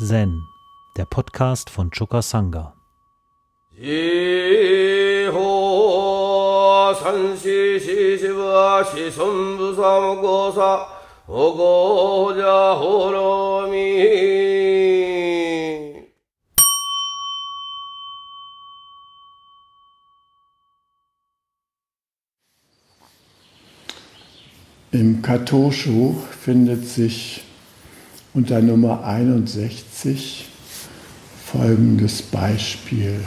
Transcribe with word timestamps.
Zen, 0.00 0.46
der 0.96 1.06
Podcast 1.06 1.70
von 1.70 1.90
Choka 1.90 2.22
Sangha. 2.22 2.72
Im 24.92 25.22
Katoshu 25.22 26.14
findet 26.30 26.86
sich 26.86 27.47
unter 28.38 28.62
Nummer 28.62 29.04
61 29.04 30.46
folgendes 31.44 32.22
Beispiel. 32.22 33.18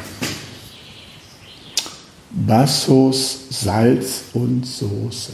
Bassos, 2.30 3.48
Salz 3.50 4.24
und 4.34 4.66
Soße. 4.66 5.34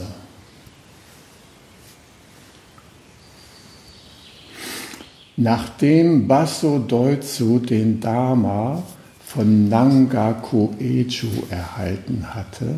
Nachdem 5.36 6.28
Basso 6.28 6.80
Doitsu 6.80 7.60
den 7.60 8.00
Dharma 8.00 8.82
von 9.24 9.70
Nangaku 9.70 10.70
Eju 10.80 11.28
erhalten 11.52 12.26
hatte, 12.34 12.74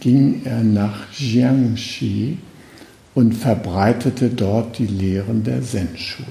ging 0.00 0.42
er 0.44 0.64
nach 0.64 1.12
Jiangxi 1.12 2.38
und 3.14 3.32
verbreitete 3.32 4.30
dort 4.30 4.78
die 4.78 4.86
Lehren 4.86 5.44
der 5.44 5.62
Zen-Schule. 5.62 6.28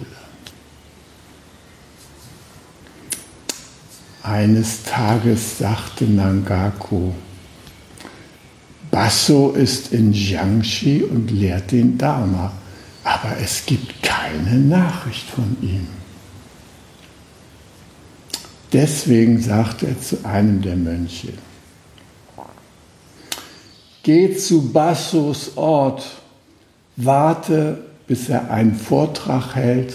Eines 4.22 4.84
Tages 4.84 5.58
sagte 5.58 6.06
Nangaku, 6.06 7.12
Basso 8.90 9.52
ist 9.52 9.92
in 9.92 10.14
Jiangxi 10.14 11.04
und 11.04 11.32
lehrt 11.32 11.72
den 11.72 11.98
Dharma, 11.98 12.54
aber 13.04 13.38
es 13.42 13.66
gibt 13.66 14.02
keine 14.04 14.58
Nachricht 14.60 15.30
von 15.30 15.58
ihm. 15.62 15.88
Deswegen 18.72 19.42
sagte 19.42 19.88
er 19.88 20.02
zu 20.02 20.24
einem 20.24 20.62
der 20.62 20.76
Mönche, 20.76 21.34
Geh 24.04 24.36
zu 24.36 24.72
Bassos 24.72 25.56
Ort 25.56 26.23
warte, 26.96 27.84
bis 28.08 28.30
er 28.30 28.52
einen 28.52 28.76
Vortrag 28.76 29.56
hält 29.56 29.94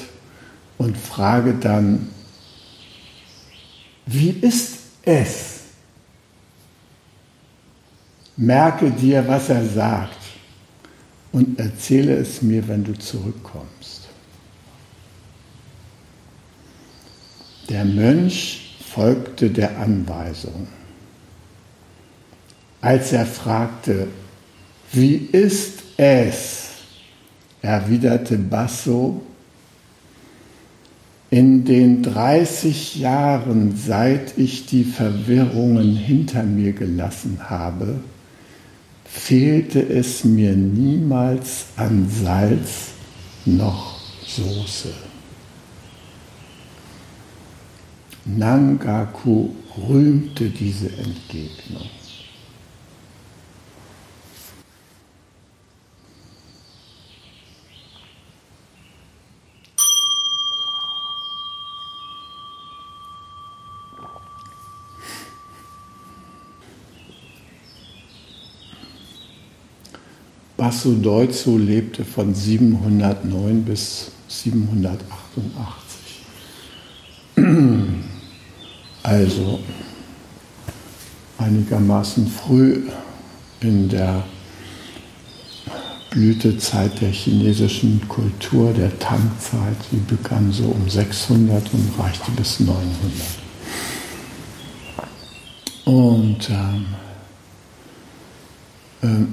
und 0.79 0.97
frage 0.97 1.55
dann, 1.55 2.09
wie 4.07 4.31
ist 4.31 4.79
es? 5.03 5.59
Merke 8.37 8.91
dir, 8.91 9.27
was 9.27 9.49
er 9.49 9.65
sagt 9.65 10.17
und 11.33 11.59
erzähle 11.59 12.15
es 12.17 12.41
mir, 12.41 12.67
wenn 12.69 12.85
du 12.85 12.97
zurückkommst. 12.99 14.09
Der 17.69 17.85
Mönch 17.85 18.77
folgte 18.95 19.51
der 19.51 19.77
Anweisung. 19.79 20.69
Als 22.81 23.13
er 23.13 23.27
fragte, 23.27 24.07
wie 24.93 25.17
ist 25.17 25.83
es? 25.97 26.68
Erwiderte 27.63 28.37
Basso, 28.37 29.23
in 31.31 31.65
den 31.65 32.03
30 32.03 32.97
Jahren, 32.97 33.77
seit 33.77 34.39
ich 34.39 34.65
die 34.67 34.85
Verwirrungen 34.85 35.95
hinter 35.95 36.43
mir 36.43 36.73
gelassen 36.73 37.39
habe, 37.51 38.01
fehlte 39.05 39.81
es 39.81 40.25
mir 40.25 40.57
niemals 40.57 41.67
an 41.77 42.09
Salz 42.09 42.89
noch 43.45 43.99
Soße. 44.27 44.93
Nangaku 48.25 49.51
rühmte 49.89 50.51
diese 50.51 50.89
Entgegnung. 50.89 51.89
Basso 70.59 70.93
Deutzo 70.93 71.57
lebte 71.57 72.05
von 72.05 72.35
709 72.35 73.65
bis 73.65 74.11
788. 74.27 75.07
Also 79.05 79.61
einigermaßen 81.39 82.27
früh 82.27 82.83
in 83.61 83.89
der 83.89 84.25
Blütezeit 86.11 87.01
der 87.01 87.11
chinesischen 87.11 88.07
Kultur, 88.09 88.73
der 88.73 88.99
Tang-Zeit, 88.99 89.77
die 89.93 90.15
begann 90.15 90.53
so 90.53 90.65
um 90.65 90.91
600 90.91 91.73
und 91.73 91.99
reichte 91.99 92.33
bis 92.33 92.59
900. 92.61 92.83
Und 95.85 96.51
ähm, 96.51 96.87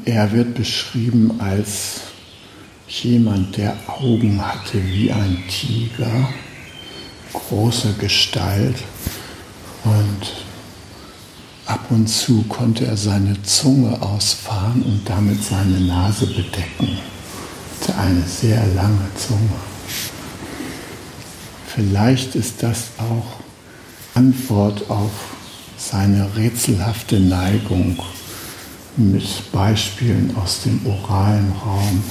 er 0.05 0.31
wird 0.31 0.53
beschrieben 0.53 1.39
als 1.39 2.01
jemand, 2.87 3.57
der 3.57 3.75
Augen 3.87 4.45
hatte 4.45 4.83
wie 4.85 5.11
ein 5.11 5.43
Tiger, 5.49 6.29
große 7.33 7.93
Gestalt 7.99 8.77
und 9.83 10.33
ab 11.65 11.87
und 11.89 12.07
zu 12.07 12.43
konnte 12.43 12.85
er 12.85 12.97
seine 12.97 13.41
Zunge 13.43 14.01
ausfahren 14.01 14.83
und 14.83 15.01
damit 15.05 15.43
seine 15.43 15.79
Nase 15.79 16.27
bedecken. 16.27 16.99
Hatte 17.81 17.97
eine 17.97 18.21
sehr 18.21 18.65
lange 18.67 19.07
Zunge. 19.15 19.59
Vielleicht 21.67 22.35
ist 22.35 22.63
das 22.63 22.91
auch 22.97 23.39
Antwort 24.13 24.89
auf 24.89 25.11
seine 25.77 26.35
rätselhafte 26.37 27.19
Neigung 27.19 27.99
mit 28.97 29.51
Beispielen 29.51 30.35
aus 30.35 30.63
dem 30.63 30.79
oralen 30.85 31.51
Raum 31.63 32.03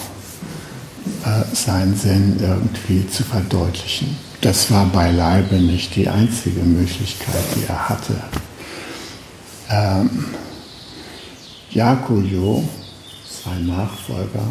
äh, 1.25 1.55
sein 1.55 1.97
Zen 1.97 2.37
irgendwie 2.41 3.07
zu 3.09 3.23
verdeutlichen. 3.23 4.17
Das 4.41 4.71
war 4.71 4.87
beileibe 4.87 5.57
nicht 5.57 5.97
die 5.97 6.09
einzige 6.09 6.61
Möglichkeit, 6.61 7.45
die 7.57 7.65
er 7.67 7.89
hatte. 7.89 8.15
Ähm, 9.71 10.27
Yakuyo, 11.71 12.63
sein 13.45 13.67
Nachfolger, 13.67 14.47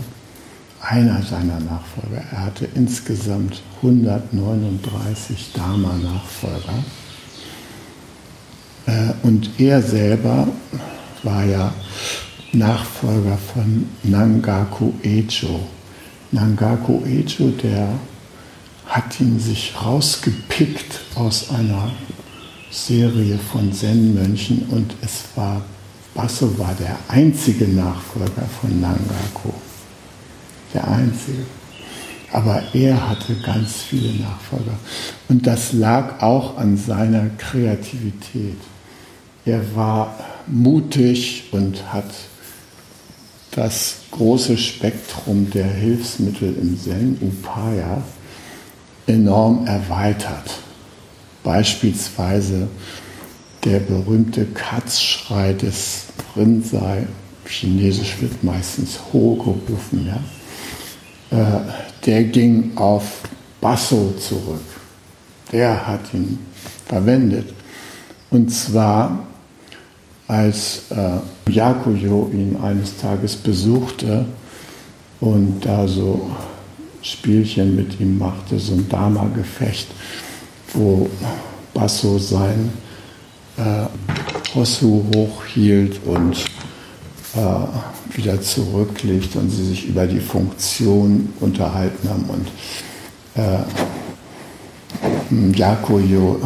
einer 0.82 1.22
seiner 1.22 1.60
Nachfolger, 1.60 2.24
er 2.32 2.42
hatte 2.46 2.68
insgesamt 2.76 3.62
139 3.78 5.52
Dharma-Nachfolger. 5.54 6.84
Äh, 8.86 9.14
und 9.22 9.50
er 9.60 9.82
selber 9.82 10.48
war 11.24 11.44
ja 11.46 11.74
Nachfolger 12.52 13.38
von 13.38 13.90
Nangaku 14.04 14.94
Ejo. 15.02 15.68
Nangaku 16.32 17.04
Ejo, 17.06 17.50
der 17.50 17.88
hat 18.86 19.20
ihn 19.20 19.40
sich 19.40 19.74
rausgepickt 19.82 21.00
aus 21.16 21.50
einer 21.50 21.92
Serie 22.70 23.38
von 23.38 23.72
Zen-Mönchen 23.72 24.68
und 24.70 24.96
es 25.02 25.24
war, 25.36 25.62
Basso 26.14 26.58
war 26.60 26.76
der 26.80 26.98
einzige 27.08 27.68
Nachfolger 27.68 28.44
von 28.62 28.80
Nangaku. 28.80 29.50
Der 30.74 30.88
einzige. 30.88 31.46
Aber 32.32 32.62
er 32.74 33.10
hatte 33.10 33.36
ganz 33.46 33.84
viele 33.84 34.14
Nachfolger. 34.22 34.78
Und 35.30 35.46
das 35.46 35.74
lag 35.74 36.22
auch 36.22 36.58
an 36.58 36.78
seiner 36.78 37.30
Kreativität. 37.38 38.58
Er 39.46 39.76
war 39.76 40.16
mutig 40.48 41.46
und 41.52 41.94
hat 41.94 42.10
das 43.52 43.96
große 44.12 44.58
Spektrum 44.58 45.50
der 45.50 45.68
Hilfsmittel 45.68 46.56
im 46.60 46.80
Zen 46.80 47.18
Upaya 47.22 48.04
enorm 49.08 49.66
erweitert. 49.68 50.60
Beispielsweise 51.44 52.68
der 53.64 53.80
berühmte 53.80 54.46
Katzschrei 54.46 55.54
des 55.54 56.06
Rinzai, 56.36 57.08
chinesisch 57.46 58.22
wird 58.22 58.44
meistens 58.44 59.00
Ho 59.12 59.36
gerufen, 59.36 60.08
ja, 60.08 60.20
äh, 61.38 61.62
der 62.06 62.24
ging 62.26 62.72
auf 62.76 63.22
Basso 63.62 64.14
zurück. 64.20 64.62
er 65.52 65.88
hat 65.88 66.14
ihn 66.14 66.40
verwendet. 66.86 67.54
Und 68.30 68.50
zwar, 68.50 69.28
als 70.28 70.84
äh, 70.92 71.52
Yakuyo 71.52 72.30
ihn 72.34 72.58
eines 72.62 72.98
Tages 72.98 73.36
besuchte 73.36 74.26
und 75.20 75.62
da 75.66 75.88
so 75.88 76.32
Spielchen 77.02 77.76
mit 77.76 78.00
ihm 78.00 78.18
machte, 78.18 78.58
so 78.58 78.74
ein 78.74 78.88
Dama-Gefecht, 78.88 79.88
wo 80.74 81.10
Basso 81.74 82.18
sein 82.18 82.72
äh, 83.58 83.86
Hossu 84.56 85.04
hochhielt 85.16 86.00
und 86.06 86.38
äh, 87.36 88.18
wieder 88.18 88.42
zurücklegt 88.42 89.36
und 89.36 89.50
sie 89.50 89.66
sich 89.66 89.88
über 89.88 90.06
die 90.06 90.20
Funktion 90.20 91.34
unterhalten 91.40 92.10
haben 92.10 92.26
und 92.26 92.48
äh, 93.36 93.60
Jakojo 95.58 96.40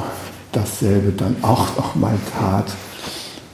dasselbe 0.52 1.12
dann 1.12 1.36
auch 1.42 1.76
noch 1.78 1.96
mal 1.96 2.18
tat, 2.38 2.72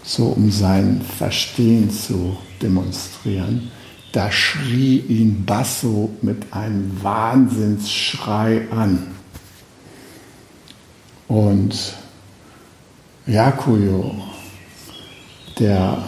so 0.03 0.27
um 0.27 0.51
sein 0.51 1.01
Verstehen 1.17 1.89
zu 1.89 2.37
demonstrieren. 2.61 3.71
Da 4.11 4.31
schrie 4.31 4.99
ihn 4.99 5.43
Basso 5.45 6.11
mit 6.21 6.53
einem 6.53 7.01
Wahnsinnsschrei 7.01 8.67
an. 8.69 9.07
Und 11.27 11.95
Yakuyo, 13.25 14.13
der 15.57 16.03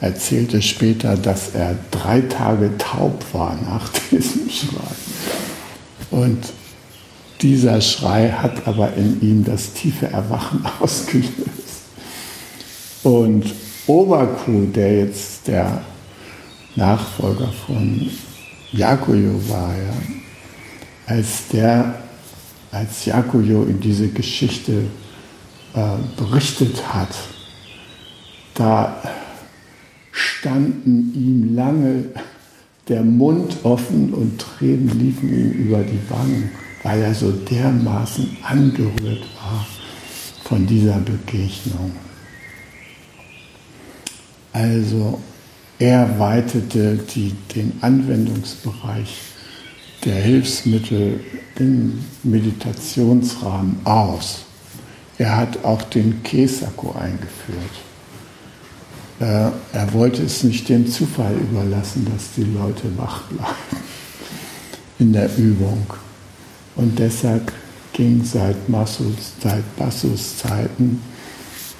erzählte 0.00 0.60
später, 0.60 1.16
dass 1.16 1.54
er 1.54 1.76
drei 1.90 2.20
Tage 2.20 2.76
taub 2.78 3.24
war 3.32 3.56
nach 3.56 3.88
diesem 4.10 4.50
Schrei. 4.50 4.94
Und 6.10 6.44
dieser 7.40 7.80
Schrei 7.80 8.30
hat 8.30 8.68
aber 8.68 8.94
in 8.94 9.20
ihm 9.20 9.44
das 9.44 9.72
tiefe 9.72 10.06
Erwachen 10.06 10.64
ausgelöst. 10.80 11.63
Und 13.04 13.44
Oberkuh, 13.86 14.64
der 14.74 15.04
jetzt 15.04 15.46
der 15.46 15.82
Nachfolger 16.74 17.52
von 17.66 18.10
Yakuyo 18.72 19.40
war, 19.48 19.74
ja, 19.76 19.94
als 21.06 21.48
der, 21.48 22.02
als 22.72 23.04
Yakuyo 23.04 23.64
in 23.64 23.78
diese 23.78 24.08
Geschichte 24.08 24.86
äh, 25.74 25.80
berichtet 26.16 26.82
hat, 26.94 27.14
da 28.54 28.96
standen 30.10 31.12
ihm 31.14 31.54
lange 31.54 32.04
der 32.88 33.02
Mund 33.02 33.56
offen 33.64 34.14
und 34.14 34.40
Tränen 34.40 34.98
liefen 34.98 35.28
ihm 35.28 35.50
über 35.50 35.82
die 35.82 36.00
Wangen, 36.08 36.50
weil 36.82 37.02
er 37.02 37.14
so 37.14 37.32
dermaßen 37.32 38.38
angerührt 38.42 39.24
war 39.36 39.66
von 40.44 40.66
dieser 40.66 40.98
Begegnung. 41.00 41.92
Also 44.54 45.20
er 45.80 46.18
weitete 46.20 46.96
die, 46.96 47.34
den 47.54 47.72
Anwendungsbereich 47.80 49.16
der 50.04 50.14
Hilfsmittel 50.14 51.20
im 51.58 52.04
Meditationsrahmen 52.22 53.78
aus. 53.84 54.44
Er 55.18 55.36
hat 55.36 55.64
auch 55.64 55.82
den 55.82 56.22
Kesaku 56.22 56.92
eingeführt. 56.92 57.74
Äh, 59.18 59.50
er 59.72 59.92
wollte 59.92 60.22
es 60.22 60.44
nicht 60.44 60.68
dem 60.68 60.88
Zufall 60.88 61.34
überlassen, 61.34 62.06
dass 62.12 62.34
die 62.36 62.44
Leute 62.44 62.96
wach 62.96 63.22
bleiben 63.22 63.82
in 65.00 65.12
der 65.12 65.36
Übung. 65.36 65.84
Und 66.76 66.96
deshalb 66.98 67.52
ging 67.92 68.24
seit 68.24 68.68
Massus, 68.68 69.32
seit 69.42 69.64
Zeiten 70.38 71.00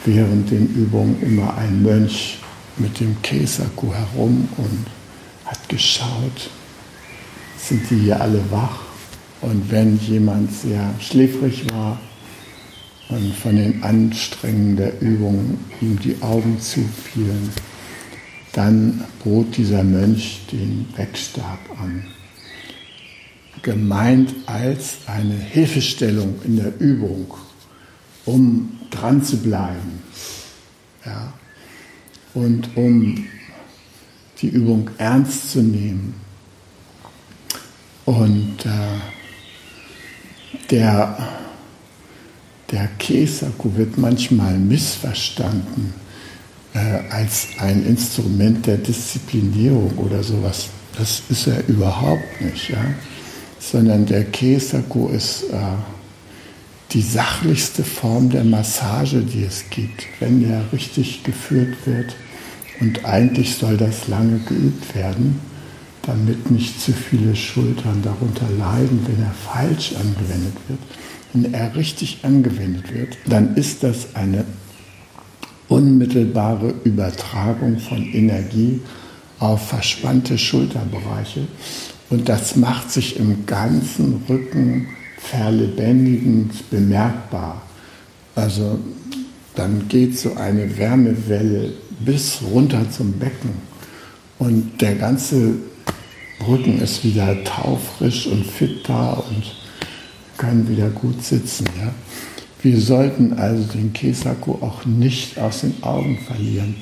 während 0.05 0.51
den 0.51 0.75
Übungen 0.75 1.23
immer 1.23 1.57
ein 1.57 1.81
Mönch 1.81 2.39
mit 2.77 3.01
dem 3.01 3.21
Kesaku 3.23 3.93
herum 3.93 4.49
und 4.57 4.87
hat 5.45 5.69
geschaut, 5.69 6.51
sind 7.57 7.89
die 7.91 7.97
hier 8.01 8.21
alle 8.21 8.41
wach? 8.51 8.81
Und 9.41 9.71
wenn 9.71 9.99
jemand 9.99 10.53
sehr 10.53 10.95
schläfrig 11.01 11.71
war, 11.73 11.99
und 13.09 13.35
von 13.35 13.57
den 13.57 13.83
Anstrengungen 13.83 14.77
der 14.77 15.01
Übung 15.01 15.59
ihm 15.81 15.99
die 16.01 16.17
Augen 16.23 16.61
zufielen, 16.61 17.51
dann 18.53 19.05
bot 19.23 19.57
dieser 19.57 19.83
Mönch 19.83 20.41
den 20.53 20.87
Wegstab 20.97 21.59
an. 21.81 22.07
Gemeint 23.63 24.35
als 24.47 24.99
eine 25.07 25.35
Hilfestellung 25.35 26.41
in 26.45 26.57
der 26.57 26.79
Übung, 26.81 27.35
um 28.25 28.79
dran 28.91 29.23
zu 29.23 29.39
bleiben. 29.39 30.03
Ja, 31.05 31.33
und 32.35 32.77
um 32.77 33.25
die 34.41 34.49
Übung 34.49 34.91
ernst 34.99 35.53
zu 35.53 35.63
nehmen. 35.63 36.15
Und 38.05 38.67
äh, 38.67 38.99
der 40.71 41.17
der 42.71 42.89
Kesaku 42.99 43.77
wird 43.77 43.99
manchmal 43.99 44.59
missverstanden 44.59 45.95
äh, 46.75 46.79
als 47.11 47.49
ein 47.59 47.87
Instrument 47.87 48.67
der 48.67 48.79
Disziplinierung 48.79 49.97
oder 49.99 50.25
sowas. 50.25 50.69
Das 50.99 51.23
ist 51.29 51.47
er 51.47 51.67
überhaupt 51.69 52.41
nicht, 52.41 52.71
ja? 52.71 52.85
sondern 53.61 54.07
der 54.07 54.25
Kesaku 54.25 55.09
ist 55.09 55.45
äh, 55.45 55.57
die 56.95 57.03
sachlichste 57.03 57.85
Form 57.85 58.31
der 58.31 58.45
Massage, 58.45 59.21
die 59.21 59.45
es 59.45 59.65
gibt, 59.71 60.07
wenn 60.21 60.49
er 60.49 60.73
richtig 60.73 61.25
geführt 61.25 61.75
wird. 61.85 62.17
Und 62.81 63.05
eigentlich 63.05 63.57
soll 63.57 63.77
das 63.77 64.09
lange 64.09 64.39
geübt 64.39 64.95
werden, 64.95 65.41
damit 66.03 66.51
nicht 66.51 66.81
zu 66.81 66.93
viele 66.93 67.37
Schultern 67.37 68.03
darunter 68.03 68.49
leiden, 68.59 69.01
wenn 69.07 69.23
er 69.23 69.35
falsch 69.53 69.93
angewendet 69.95 70.55
wird 70.69 70.81
wenn 71.35 71.53
er 71.53 71.75
richtig 71.75 72.21
angewendet 72.23 72.95
wird, 72.95 73.19
dann 73.27 73.57
ist 73.57 73.83
das 73.83 74.15
eine 74.15 74.45
unmittelbare 75.69 76.75
Übertragung 76.85 77.79
von 77.79 78.03
Energie 78.03 78.81
auf 79.41 79.69
verspannte 79.69 80.39
Schulterbereiche. 80.39 81.49
Und 82.09 82.29
das 82.29 82.55
macht 82.55 82.91
sich 82.91 83.19
im 83.19 83.47
ganzen 83.47 84.23
Rücken 84.29 84.87
verlebendigend 85.31 86.71
bemerkbar. 86.71 87.63
Also 88.35 88.79
dann 89.55 89.89
geht 89.89 90.19
so 90.19 90.35
eine 90.35 90.77
Wärmewelle 90.77 91.73
bis 92.01 92.41
runter 92.43 92.91
zum 92.91 93.13
Becken 93.13 93.51
und 94.39 94.81
der 94.81 94.97
ganze 94.97 95.55
Rücken 96.47 96.81
ist 96.81 97.05
wieder 97.05 97.43
taufrisch 97.45 98.27
und 98.27 98.45
fit 98.45 98.89
da 98.89 99.13
und 99.13 99.55
können 100.37 100.69
wieder 100.69 100.91
gut 100.91 101.25
sitzen. 101.25 101.67
Ja? 101.81 101.93
Wir 102.63 102.81
sollten 102.81 103.35
also 103.35 103.63
den 103.73 103.93
Kesaku 103.93 104.53
auch 104.61 104.85
nicht 104.85 105.39
aus 105.39 105.61
den 105.61 105.83
Augen 105.83 106.19
verlieren. 106.19 106.77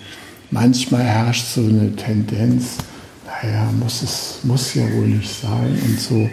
Manchmal 0.50 1.02
herrscht 1.02 1.46
so 1.54 1.60
eine 1.60 1.94
Tendenz, 1.94 2.78
naja, 3.26 3.70
muss 3.78 4.02
es 4.02 4.38
muss 4.42 4.74
ja 4.74 4.82
wohl 4.92 5.08
nicht 5.08 5.30
sein 5.30 5.78
und 5.84 6.00
so 6.00 6.28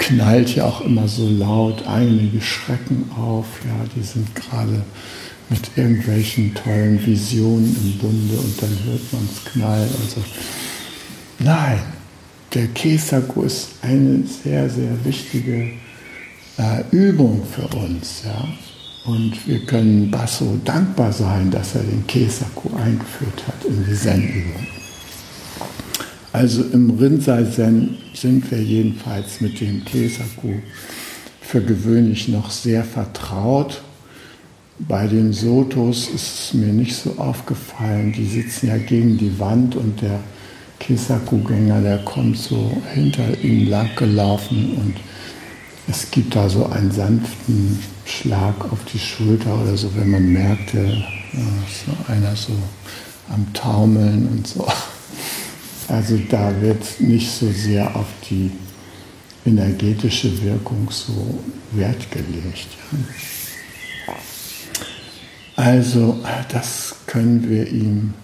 knallt 0.00 0.56
ja 0.56 0.64
auch 0.64 0.80
immer 0.80 1.06
so 1.06 1.28
laut 1.28 1.86
einige 1.86 2.40
Schrecken 2.40 3.10
auf, 3.16 3.46
ja, 3.64 3.84
die 3.94 4.02
sind 4.02 4.34
gerade 4.34 4.82
mit 5.48 5.70
irgendwelchen 5.76 6.54
tollen 6.54 7.04
Visionen 7.04 7.76
im 7.76 7.98
Bunde 7.98 8.36
und 8.36 8.62
dann 8.62 8.76
hört 8.84 9.12
man 9.12 9.28
es 9.30 9.52
knallen 9.52 9.88
und. 9.88 10.24
Nein, 11.42 11.80
der 12.54 12.66
Kesaku 12.68 13.42
ist 13.42 13.70
eine 13.82 14.24
sehr, 14.26 14.68
sehr 14.68 15.04
wichtige 15.04 15.72
äh, 16.58 16.82
Übung 16.90 17.42
für 17.46 17.66
uns. 17.76 18.22
Ja? 18.24 18.48
Und 19.10 19.46
wir 19.46 19.64
können 19.64 20.10
Basso 20.10 20.58
dankbar 20.64 21.12
sein, 21.12 21.50
dass 21.50 21.74
er 21.74 21.82
den 21.82 22.06
Kesaku 22.06 22.76
eingeführt 22.76 23.42
hat 23.46 23.64
in 23.64 23.84
die 23.86 23.94
Zen-Übung. 23.94 24.79
Also 26.32 26.62
im 26.72 26.90
Rinzai-Zen 26.90 27.96
sind 28.14 28.50
wir 28.50 28.62
jedenfalls 28.62 29.40
mit 29.40 29.60
dem 29.60 29.84
Kesaku 29.84 30.54
für 31.40 31.60
gewöhnlich 31.60 32.28
noch 32.28 32.50
sehr 32.50 32.84
vertraut. 32.84 33.82
Bei 34.78 35.08
den 35.08 35.32
Sotos 35.32 36.08
ist 36.08 36.38
es 36.38 36.54
mir 36.54 36.72
nicht 36.72 36.94
so 36.94 37.16
aufgefallen. 37.18 38.12
Die 38.12 38.26
sitzen 38.26 38.68
ja 38.68 38.76
gegen 38.76 39.18
die 39.18 39.38
Wand 39.40 39.74
und 39.74 40.00
der 40.00 40.20
Kesaku-Gänger, 40.78 41.82
der 41.82 41.98
kommt 41.98 42.38
so 42.38 42.80
hinter 42.94 43.38
ihnen 43.42 43.68
lang 43.68 43.90
gelaufen 43.96 44.76
und 44.76 44.94
es 45.88 46.10
gibt 46.10 46.36
da 46.36 46.48
so 46.48 46.66
einen 46.66 46.92
sanften 46.92 47.80
Schlag 48.04 48.72
auf 48.72 48.78
die 48.92 48.98
Schulter 48.98 49.60
oder 49.60 49.76
so, 49.76 49.90
wenn 49.96 50.10
man 50.10 50.32
merkt, 50.32 50.74
ja, 50.74 50.82
so 50.82 52.12
einer 52.12 52.36
so 52.36 52.52
am 53.28 53.52
Taumeln 53.52 54.28
und 54.28 54.46
so. 54.46 54.66
Also 55.90 56.18
da 56.28 56.52
wird 56.60 57.00
nicht 57.00 57.30
so 57.30 57.50
sehr 57.50 57.96
auf 57.96 58.06
die 58.30 58.52
energetische 59.44 60.40
Wirkung 60.42 60.88
so 60.90 61.42
wertgelegt. 61.72 62.68
Also 65.56 66.20
das 66.48 66.94
können 67.06 67.50
wir 67.50 67.66
ihm, 67.66 68.14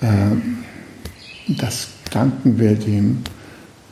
äh, 0.00 1.56
das 1.56 1.88
danken 2.10 2.58
wir 2.58 2.74
dem. 2.74 3.22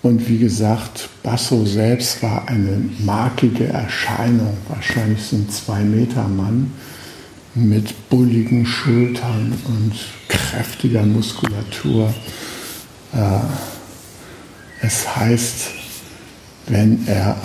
Und 0.03 0.29
wie 0.29 0.39
gesagt, 0.39 1.09
Basso 1.23 1.65
selbst 1.65 2.23
war 2.23 2.49
eine 2.49 2.83
markige 2.99 3.69
Erscheinung, 3.69 4.57
wahrscheinlich 4.69 5.23
so 5.23 5.37
ein 5.37 5.49
Zwei-Meter-Mann 5.49 6.73
mit 7.55 8.11
bulligen 8.11 8.67
Schultern 8.67 9.55
und 9.67 9.95
kräftiger 10.29 11.07
Muskulatur. 11.07 12.13
Äh, 13.15 14.87
es 14.87 15.17
heißt, 15.17 15.69
wenn 16.67 17.07
er 17.07 17.37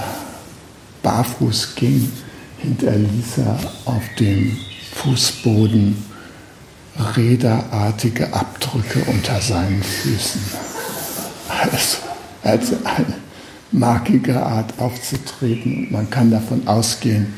barfuß 1.03 1.75
ging, 1.75 2.11
hinterließ 2.57 3.38
er 3.38 3.59
auf 3.85 4.03
dem 4.19 4.57
Fußboden 4.93 6.03
räderartige 7.15 8.33
Abdrücke 8.33 8.99
unter 9.07 9.39
seinen 9.39 9.81
Füßen. 9.81 10.41
Also, 11.47 11.97
also 12.43 12.75
eine 12.83 13.15
markige 13.71 14.41
Art 14.41 14.73
aufzutreten. 14.79 15.88
man 15.91 16.09
kann 16.09 16.31
davon 16.31 16.67
ausgehen, 16.67 17.33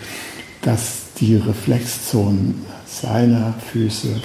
dass 0.62 1.14
die 1.20 1.36
Reflexzonen 1.36 2.66
seiner 2.88 3.54
Füße 3.72 4.22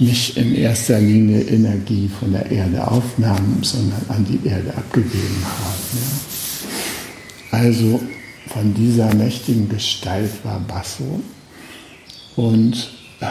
nicht 0.00 0.36
in 0.36 0.54
erster 0.54 0.98
Linie 0.98 1.42
Energie 1.42 2.08
von 2.08 2.32
der 2.32 2.50
Erde 2.50 2.86
aufnahmen, 2.86 3.58
sondern 3.62 4.00
an 4.08 4.24
die 4.24 4.48
Erde 4.48 4.74
abgegeben 4.74 5.44
haben. 5.44 5.98
Ja. 7.52 7.58
Also 7.58 8.00
von 8.48 8.74
dieser 8.74 9.14
mächtigen 9.14 9.68
Gestalt 9.68 10.30
war 10.42 10.58
Basso. 10.60 11.20
Und 12.36 12.90
äh, 13.20 13.26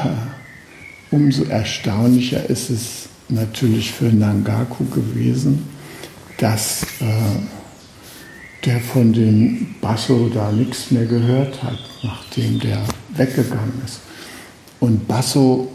umso 1.12 1.44
erstaunlicher 1.46 2.48
ist 2.50 2.70
es 2.70 3.10
natürlich 3.30 3.92
für 3.92 4.06
Nangaku 4.06 4.86
gewesen, 4.86 5.68
dass 6.38 6.84
äh, 7.02 7.06
der 8.66 8.80
von 8.80 9.12
dem 9.14 9.76
Basso 9.82 10.30
da 10.32 10.52
nichts 10.52 10.92
mehr 10.92 11.06
gehört 11.06 11.64
hat, 11.64 11.80
nachdem 12.04 12.60
der 12.60 12.84
weggegangen 13.16 13.82
ist. 13.86 14.02
Und 14.80 15.08
Basso 15.08 15.72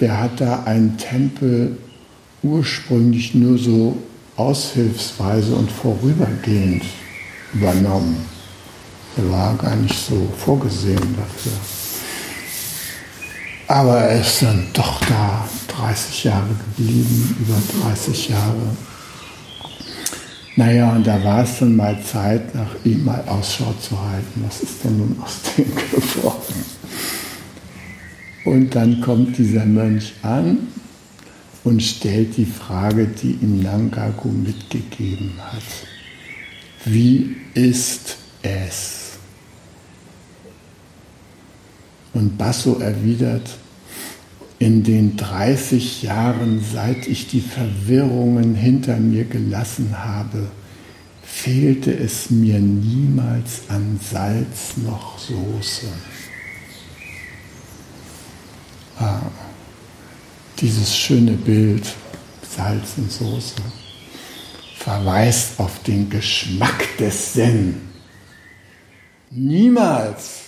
der 0.00 0.20
hat 0.20 0.40
da 0.40 0.64
einen 0.64 0.96
Tempel 0.98 1.78
ursprünglich 2.42 3.34
nur 3.34 3.58
so 3.58 3.96
aushilfsweise 4.36 5.54
und 5.54 5.70
vorübergehend 5.70 6.84
übernommen. 7.54 8.26
Er 9.16 9.30
war 9.30 9.56
gar 9.56 9.76
nicht 9.76 9.98
so 9.98 10.28
vorgesehen 10.36 11.16
dafür. 11.16 11.52
Aber 13.68 13.98
er 13.98 14.20
ist 14.20 14.42
dann 14.42 14.66
doch 14.72 15.00
da 15.06 15.48
30 15.68 16.24
Jahre 16.24 16.54
geblieben, 16.76 17.36
über 17.40 17.88
30 17.88 18.28
Jahre. 18.28 18.76
Naja, 20.54 20.92
und 20.92 21.06
da 21.06 21.22
war 21.24 21.42
es 21.42 21.58
dann 21.58 21.76
mal 21.76 22.02
Zeit, 22.02 22.54
nach 22.54 22.74
ihm 22.84 23.04
mal 23.04 23.22
Ausschau 23.26 23.74
zu 23.80 23.98
halten. 24.00 24.44
Was 24.46 24.60
ist 24.60 24.84
denn 24.84 24.98
nun 24.98 25.16
aus 25.22 25.36
dem 25.56 25.74
geworden? 25.90 26.64
Und 28.46 28.76
dann 28.76 29.00
kommt 29.00 29.38
dieser 29.38 29.66
Mönch 29.66 30.12
an 30.22 30.68
und 31.64 31.82
stellt 31.82 32.36
die 32.36 32.46
Frage, 32.46 33.08
die 33.08 33.32
ihm 33.32 33.60
Nangaku 33.60 34.28
mitgegeben 34.28 35.32
hat. 35.38 35.64
Wie 36.84 37.34
ist 37.54 38.18
es? 38.42 39.18
Und 42.14 42.38
Basso 42.38 42.78
erwidert, 42.78 43.58
in 44.60 44.84
den 44.84 45.16
30 45.16 46.04
Jahren, 46.04 46.64
seit 46.72 47.08
ich 47.08 47.26
die 47.26 47.40
Verwirrungen 47.40 48.54
hinter 48.54 48.96
mir 48.98 49.24
gelassen 49.24 49.92
habe, 49.98 50.46
fehlte 51.24 51.92
es 51.92 52.30
mir 52.30 52.60
niemals 52.60 53.62
an 53.68 53.98
Salz 54.00 54.76
noch 54.76 55.18
Soße. 55.18 55.88
Ah, 58.98 59.20
dieses 60.58 60.96
schöne 60.96 61.32
Bild, 61.32 61.86
Salz 62.48 62.94
und 62.96 63.12
Soße, 63.12 63.56
verweist 64.78 65.60
auf 65.60 65.82
den 65.82 66.08
Geschmack 66.08 66.96
des 66.98 67.34
Zen. 67.34 67.82
Niemals 69.30 70.44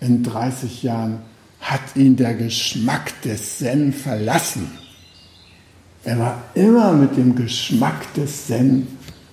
in 0.00 0.22
30 0.22 0.82
Jahren 0.82 1.20
hat 1.60 1.96
ihn 1.96 2.16
der 2.16 2.34
Geschmack 2.34 3.20
des 3.22 3.58
Zen 3.58 3.92
verlassen. 3.92 4.70
Er 6.04 6.18
war 6.18 6.42
immer 6.54 6.92
mit 6.92 7.16
dem 7.16 7.34
Geschmack 7.34 8.12
des 8.14 8.46
Zen 8.46 8.86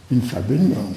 in 0.10 0.22
Verbindung. 0.22 0.95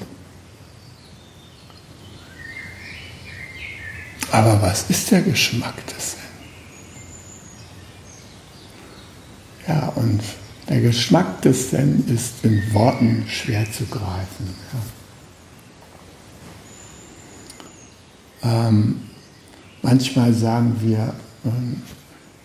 Aber 4.31 4.61
was 4.61 4.89
ist 4.89 5.11
der 5.11 5.21
Geschmack 5.21 5.85
des 5.87 6.18
Ja, 9.69 9.93
und 9.95 10.19
der 10.67 10.81
Geschmack 10.81 11.43
des 11.43 11.69
Zen 11.69 12.03
ist 12.07 12.43
in 12.43 12.73
Worten 12.73 13.23
schwer 13.27 13.71
zu 13.71 13.85
greifen. 13.85 14.55
Ja. 18.41 18.67
Ähm, 18.67 19.01
manchmal 19.83 20.33
sagen 20.33 20.75
wir, 20.81 21.13
ähm, 21.45 21.83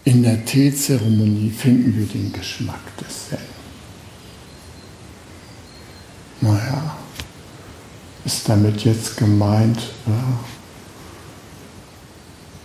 in 0.04 0.22
der 0.22 0.44
Teezeremonie 0.44 1.50
finden 1.50 1.98
wir 1.98 2.06
den 2.06 2.30
Geschmack 2.30 2.94
des 2.98 3.30
Zen. 3.30 3.38
Naja, 6.42 6.94
ist 8.26 8.46
damit 8.46 8.84
jetzt 8.84 9.16
gemeint 9.16 9.78
ja, 10.06 10.40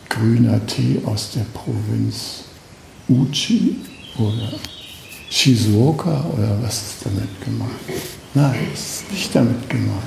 grüner 0.09 0.65
Tee 0.67 1.01
aus 1.05 1.31
der 1.31 1.45
Provinz 1.53 2.43
Uchi? 3.07 3.77
Oder 4.19 4.49
Shizuoka 5.29 6.25
oder 6.33 6.57
was 6.61 6.75
ist 6.75 7.05
damit 7.05 7.41
gemeint? 7.43 7.71
Nein, 8.33 8.67
das 8.71 8.81
ist 8.81 9.11
nicht 9.11 9.35
damit 9.35 9.69
gemeint. 9.69 10.03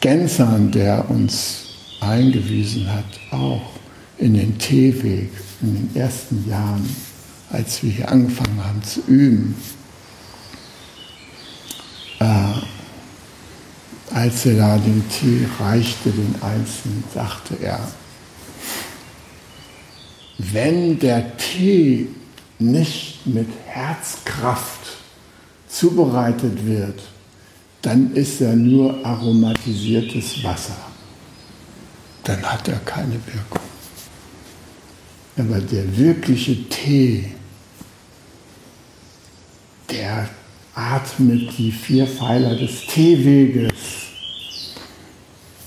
Gensan, 0.00 0.70
der 0.70 1.08
uns 1.10 1.64
eingewiesen 2.00 2.92
hat, 2.92 3.04
auch 3.30 3.70
in 4.18 4.34
den 4.34 4.58
Teeweg 4.58 5.30
in 5.62 5.74
den 5.74 5.96
ersten 5.96 6.48
Jahren, 6.48 6.88
als 7.50 7.82
wir 7.82 7.90
hier 7.90 8.10
angefangen 8.10 8.62
haben 8.62 8.82
zu 8.82 9.00
üben, 9.06 9.54
äh, 12.20 12.24
als 14.14 14.46
er 14.46 14.56
da 14.56 14.78
den 14.78 15.02
Tee 15.08 15.46
reichte, 15.58 16.10
den 16.10 16.34
Einzelnen, 16.42 17.04
sagte 17.12 17.56
er, 17.60 17.80
wenn 20.38 20.98
der 20.98 21.36
Tee 21.36 22.08
nicht 22.70 23.26
mit 23.26 23.48
Herzkraft 23.66 24.98
zubereitet 25.68 26.66
wird, 26.66 27.00
dann 27.82 28.14
ist 28.14 28.40
er 28.40 28.56
nur 28.56 29.04
aromatisiertes 29.04 30.42
Wasser. 30.42 30.76
Dann 32.24 32.42
hat 32.42 32.66
er 32.68 32.78
keine 32.78 33.14
Wirkung. 33.26 33.60
Aber 35.36 35.60
der 35.60 35.96
wirkliche 35.96 36.68
Tee, 36.68 37.32
der 39.90 40.28
atmet 40.74 41.58
die 41.58 41.70
vier 41.70 42.06
Pfeiler 42.06 42.56
des 42.56 42.86
Teeweges. 42.86 43.72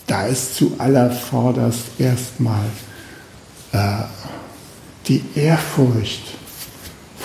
Da 0.07 0.25
ist 0.25 0.55
zuallervorderst 0.55 1.99
erstmal 1.99 2.65
äh, 3.73 4.03
die 5.07 5.21
Ehrfurcht 5.35 6.23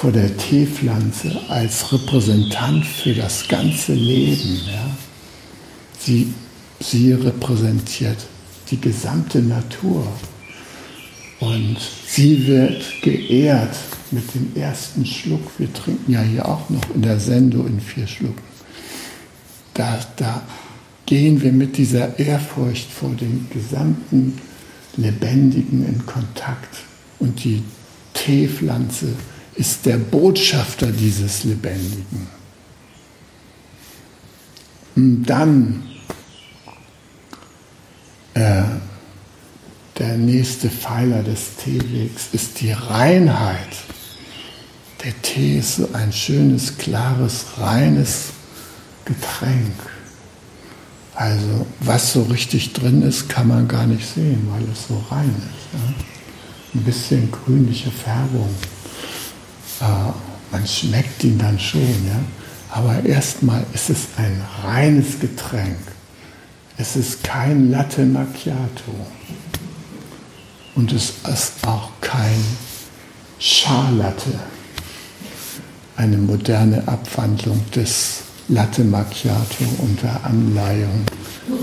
vor 0.03 0.11
der 0.11 0.37
Teepflanze 0.37 1.31
als 1.49 1.93
Repräsentant 1.93 2.85
für 2.85 3.15
das 3.15 3.47
ganze 3.47 3.95
Leben. 3.95 4.61
Ja. 4.67 4.91
Sie, 5.97 6.35
sie 6.81 7.13
repräsentiert 7.13 8.17
die 8.73 8.81
gesamte 8.81 9.39
Natur. 9.39 10.05
Und 11.39 11.77
sie 12.05 12.49
wird 12.49 12.83
geehrt 13.03 13.77
mit 14.11 14.25
dem 14.35 14.51
ersten 14.61 15.07
Schluck. 15.07 15.49
Wir 15.59 15.73
trinken 15.73 16.11
ja 16.11 16.23
hier 16.23 16.49
auch 16.49 16.69
noch 16.69 16.83
in 16.93 17.03
der 17.03 17.21
Sendung 17.21 17.69
in 17.69 17.81
vier 17.81 18.09
Schlucken. 18.09 18.43
Da, 19.73 20.01
da 20.17 20.43
gehen 21.07 21.41
wir 21.43 21.53
mit 21.53 21.77
dieser 21.77 22.19
Ehrfurcht 22.19 22.91
vor 22.91 23.11
dem 23.11 23.47
gesamten 23.51 24.37
Lebendigen 24.97 25.87
in 25.87 26.05
Kontakt. 26.07 26.79
Und 27.21 27.45
die 27.45 27.63
Teepflanze 28.15 29.15
ist 29.55 29.87
der 29.87 29.99
Botschafter 29.99 30.87
dieses 30.87 31.45
Lebendigen. 31.45 32.27
Und 34.95 35.25
dann 35.25 35.83
äh, 38.35 38.63
der 39.99 40.17
nächste 40.17 40.69
Pfeiler 40.69 41.23
des 41.23 41.57
Teewegs 41.57 42.29
ist 42.33 42.61
die 42.61 42.73
Reinheit. 42.73 43.69
Der 45.05 45.21
Tee 45.23 45.59
ist 45.59 45.77
so 45.77 45.89
ein 45.93 46.13
schönes, 46.13 46.79
klares, 46.79 47.47
reines 47.59 48.27
Getränk. 49.05 49.75
Also 51.15 51.67
was 51.81 52.13
so 52.13 52.23
richtig 52.23 52.73
drin 52.73 53.03
ist, 53.03 53.29
kann 53.29 53.49
man 53.49 53.69
gar 53.69 53.87
nicht 53.87 54.07
sehen, 54.07 54.49
weil 54.51 54.63
es 54.73 54.89
so 54.89 55.05
rein 55.11 55.35
ist. 55.37 55.73
Ja? 55.75 55.95
Ein 56.75 56.85
bisschen 56.85 57.31
grünliche 57.31 57.91
Färbung. 57.91 58.49
Man 60.53 60.67
schmeckt 60.67 61.25
ihn 61.25 61.39
dann 61.39 61.59
schon, 61.59 61.81
ja. 61.81 62.21
Aber 62.71 63.05
erstmal 63.05 63.65
ist 63.75 63.91
es 63.91 64.07
ein 64.17 64.41
reines 64.65 65.21
Getränk. 65.21 65.79
Es 66.79 66.97
ist 66.97 67.23
kein 67.23 67.71
Latte 67.71 68.05
Macchiato. 68.05 68.95
Und 70.75 70.93
es 70.93 71.15
ist 71.31 71.67
auch 71.67 71.91
kein 72.01 72.43
Scharlatte. 73.39 74.39
Eine 75.97 76.17
moderne 76.17 76.87
Abwandlung 76.89 77.63
des 77.75 78.23
Latte 78.49 78.85
Macchiato 78.85 79.65
unter 79.79 80.25
Anleihung 80.25 81.05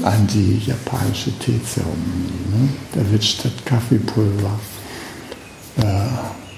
an 0.04 0.28
die 0.28 0.62
japanische 0.66 1.32
Teezeremonie. 1.40 2.40
Ne? 2.52 2.70
Da 2.94 3.12
wird 3.12 3.24
statt 3.24 3.66
Kaffeepulver 3.66 4.60
äh, 5.78 6.49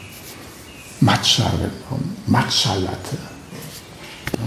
Matcha 1.01 1.49
genommen, 1.49 2.15
Matcha-Latte. 2.27 3.17
Ja? 4.33 4.39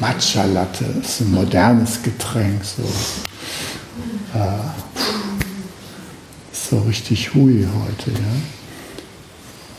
Matcha-Latte 0.00 0.86
ist 1.02 1.20
ein 1.20 1.32
modernes 1.32 2.02
Getränk, 2.02 2.64
so, 2.64 2.82
äh, 4.34 4.58
so 6.50 6.78
richtig 6.80 7.34
hui 7.34 7.66
heute. 7.66 8.10
Ja? 8.10 8.26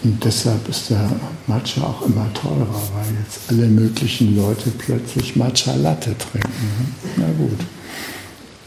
Und 0.03 0.23
deshalb 0.23 0.69
ist 0.69 0.91
der 0.91 1.09
Matcha 1.47 1.81
auch 1.81 2.03
immer 2.03 2.31
teurer, 2.33 2.81
weil 2.93 3.15
jetzt 3.23 3.49
alle 3.49 3.67
möglichen 3.67 4.35
Leute 4.35 4.69
plötzlich 4.69 5.35
Matcha 5.35 5.73
Latte 5.73 6.15
trinken. 6.17 6.51
Ne? 6.77 7.13
Na 7.17 7.27
gut. 7.37 7.59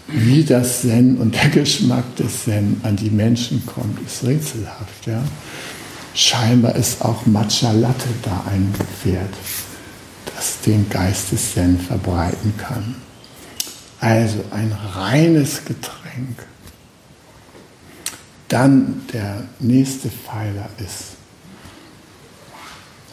Wie 0.09 0.45
das 0.45 0.83
Zen 0.83 1.17
und 1.17 1.35
der 1.35 1.49
Geschmack 1.49 2.17
des 2.17 2.45
Zen 2.45 2.81
an 2.83 2.97
die 2.97 3.09
Menschen 3.09 3.65
kommt, 3.67 3.99
ist 4.05 4.25
rätselhaft. 4.25 5.07
Ja? 5.07 5.23
Scheinbar 6.15 6.77
ist 6.77 7.03
auch 7.03 7.25
Matcha 7.25 7.73
Latte 7.73 8.09
da 8.23 8.45
ein 8.51 8.73
Pferd, 9.03 9.33
das 10.35 10.61
den 10.61 10.89
Geist 10.91 11.33
des 11.33 11.55
Zen 11.55 11.79
verbreiten 11.79 12.55
kann. 12.59 12.97
Also 13.99 14.45
ein 14.51 14.77
reines 14.95 15.65
Getränk. 15.65 16.47
Dann 18.49 19.03
der 19.13 19.45
nächste 19.61 20.11
Pfeiler 20.11 20.69
ist 20.79 21.17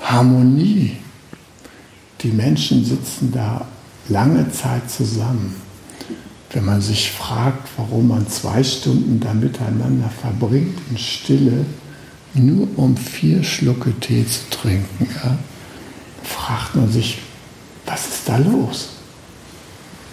Harmonie. 0.02 0.98
Die 2.22 2.32
Menschen 2.32 2.84
sitzen 2.84 3.32
da 3.32 3.66
lange 4.10 4.52
Zeit 4.52 4.90
zusammen. 4.92 5.56
Wenn 6.52 6.66
man 6.66 6.82
sich 6.82 7.12
fragt, 7.12 7.70
warum 7.78 8.10
man 8.10 8.28
zwei 8.28 8.64
Stunden 8.64 9.20
da 9.20 9.34
miteinander 9.34 10.10
verbringt 10.10 10.80
in 10.90 10.98
Stille, 10.98 11.66
nur 12.34 12.68
um 12.78 12.96
vier 12.96 13.44
Schlucke 13.44 13.94
Tee 14.00 14.26
zu 14.26 14.50
trinken, 14.50 15.08
ja, 15.24 15.38
fragt 16.24 16.76
man 16.76 16.92
sich, 16.92 17.20
was 17.86 18.08
ist 18.08 18.30
da 18.30 18.38
los? 18.38 18.90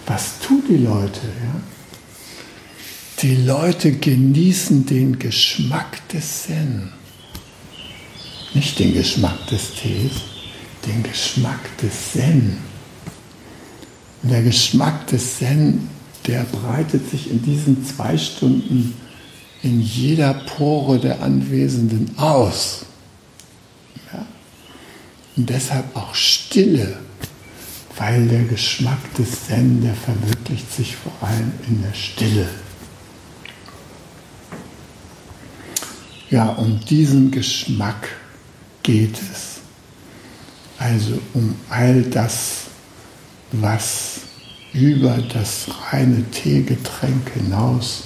Was 0.07 0.39
tun 0.39 0.63
die 0.67 0.77
Leute? 0.77 1.21
Ja? 1.21 1.61
Die 3.21 3.35
Leute 3.35 3.91
genießen 3.91 4.85
den 4.85 5.19
Geschmack 5.19 6.07
des 6.09 6.43
Zen. 6.43 6.91
Nicht 8.53 8.79
den 8.79 8.93
Geschmack 8.93 9.47
des 9.47 9.73
Tees, 9.73 10.11
den 10.85 11.03
Geschmack 11.03 11.77
des 11.77 12.13
Zen. 12.13 12.57
Und 14.23 14.29
der 14.31 14.43
Geschmack 14.43 15.07
des 15.07 15.37
Zen, 15.37 15.89
der 16.25 16.43
breitet 16.43 17.09
sich 17.09 17.29
in 17.29 17.41
diesen 17.43 17.85
zwei 17.85 18.17
Stunden 18.17 18.93
in 19.63 19.81
jeder 19.81 20.33
Pore 20.33 20.99
der 20.99 21.21
Anwesenden 21.21 22.17
aus. 22.17 22.85
Ja? 24.11 24.25
Und 25.35 25.49
deshalb 25.49 25.95
auch 25.95 26.13
Stille, 26.13 26.99
weil 27.97 28.27
der 28.27 28.43
Geschmack 28.43 29.13
des 29.15 29.47
Zen, 29.47 29.81
der 29.81 29.95
verwirklicht 29.95 30.71
sich 30.71 30.95
vor 30.95 31.13
allem 31.21 31.51
in 31.67 31.81
der 31.81 31.93
Stille. 31.93 32.47
Ja, 36.29 36.49
um 36.49 36.79
diesen 36.85 37.31
Geschmack 37.31 38.09
geht 38.83 39.15
es. 39.15 39.61
Also 40.77 41.19
um 41.33 41.55
all 41.69 42.03
das, 42.03 42.65
was 43.53 44.19
über 44.73 45.17
das 45.33 45.67
reine 45.91 46.23
Teegetränk 46.31 47.31
hinaus 47.33 48.03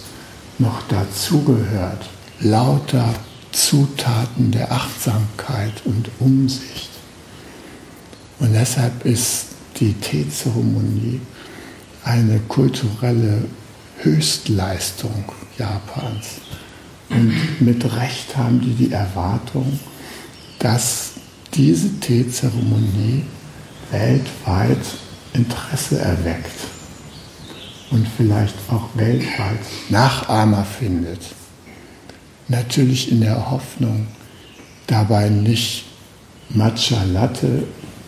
noch 0.62 0.82
dazugehört. 0.88 2.10
Lauter 2.40 3.14
Zutaten 3.52 4.52
der 4.52 4.72
Achtsamkeit 4.72 5.74
und 5.86 6.10
Umsicht. 6.20 6.90
Und 8.40 8.54
deshalb 8.54 9.06
ist 9.06 9.48
die 9.80 9.94
Teezeremonie 9.94 11.20
eine 12.04 12.40
kulturelle 12.48 13.46
Höchstleistung 14.00 15.26
Japans. 15.58 16.28
Und 17.10 17.62
mit 17.62 17.84
Recht 17.84 18.38
haben 18.38 18.62
die 18.62 18.74
die 18.74 18.92
Erwartung, 18.92 19.80
dass 20.60 21.12
diese 21.54 22.00
Teezeremonie 22.00 23.24
weltweit 23.92 24.80
Interesse 25.34 26.00
erweckt 26.00 26.71
und 27.92 28.08
vielleicht 28.18 28.56
auch 28.70 28.90
weltweit 28.96 29.60
Nachahmer 29.90 30.66
findet. 30.66 31.20
Natürlich 32.48 33.12
in 33.12 33.22
der 33.22 33.52
Hoffnung, 33.52 34.08
dabei 34.88 35.30
nicht 35.30 35.86
Matcha 36.50 37.04
Latte 37.04 37.64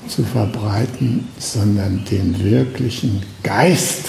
zu 0.07 0.23
verbreiten, 0.23 1.29
sondern 1.37 2.03
den 2.05 2.43
wirklichen 2.43 3.23
Geist 3.41 4.07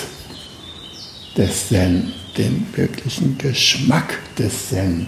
des 1.37 1.69
Zen, 1.69 2.13
den 2.37 2.67
wirklichen 2.75 3.39
Geschmack 3.39 4.19
des 4.37 4.71
Zen 4.71 5.07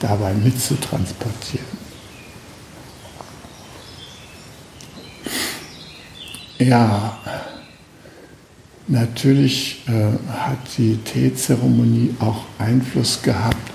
dabei 0.00 0.34
mitzutransportieren. 0.34 1.84
Ja, 6.58 7.18
natürlich 8.86 9.82
äh, 9.88 10.32
hat 10.32 10.58
die 10.76 10.96
Teezeremonie 10.98 12.14
auch 12.20 12.44
Einfluss 12.58 13.22
gehabt 13.22 13.70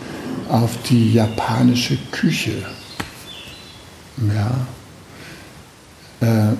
auf 0.50 0.72
die 0.89 1.13
japanische 1.13 1.98
Küche. 2.12 2.63
Ja, 4.36 4.67
äh, 6.22 6.56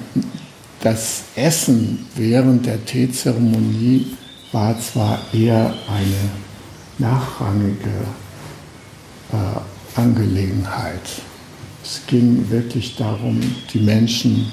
das 0.82 1.24
Essen 1.36 2.06
während 2.16 2.66
der 2.66 2.86
Teezeremonie 2.86 4.16
war 4.52 4.80
zwar 4.80 5.20
eher 5.34 5.74
eine 5.88 6.30
nachrangige 6.98 7.90
äh, 9.32 10.00
Angelegenheit. 10.00 11.02
Es 11.84 12.02
ging 12.08 12.50
wirklich 12.50 12.96
darum, 12.96 13.40
die 13.74 13.80
Menschen 13.80 14.52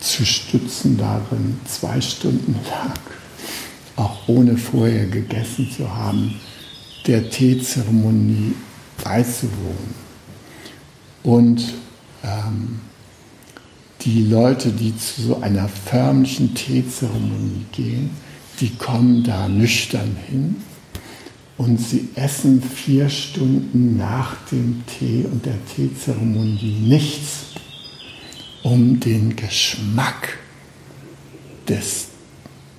zu 0.00 0.24
stützen 0.24 0.96
darin, 0.96 1.60
zwei 1.66 2.00
Stunden 2.00 2.54
lang, 2.68 2.92
auch 4.00 4.28
ohne 4.28 4.56
vorher 4.56 5.06
gegessen 5.06 5.70
zu 5.70 5.94
haben, 5.94 6.40
der 7.06 7.28
Teezeremonie 7.28 8.54
beizuwohnen. 9.02 9.94
Und 11.22 11.74
ähm, 12.24 12.80
die 14.02 14.24
Leute, 14.24 14.70
die 14.70 14.96
zu 14.96 15.22
so 15.22 15.40
einer 15.40 15.68
förmlichen 15.68 16.54
Teezeremonie 16.54 17.66
gehen, 17.72 18.10
die 18.60 18.70
kommen 18.70 19.22
da 19.22 19.48
nüchtern 19.48 20.16
hin 20.28 20.56
und 21.58 21.78
sie 21.78 22.08
essen 22.14 22.62
vier 22.62 23.10
Stunden 23.10 23.98
nach 23.98 24.34
dem 24.50 24.82
Tee 24.86 25.26
und 25.30 25.44
der 25.44 25.58
Teezeremonie 25.66 26.78
nichts 26.88 27.46
um 28.62 29.00
den 29.00 29.36
Geschmack 29.36 30.38
des 31.68 32.08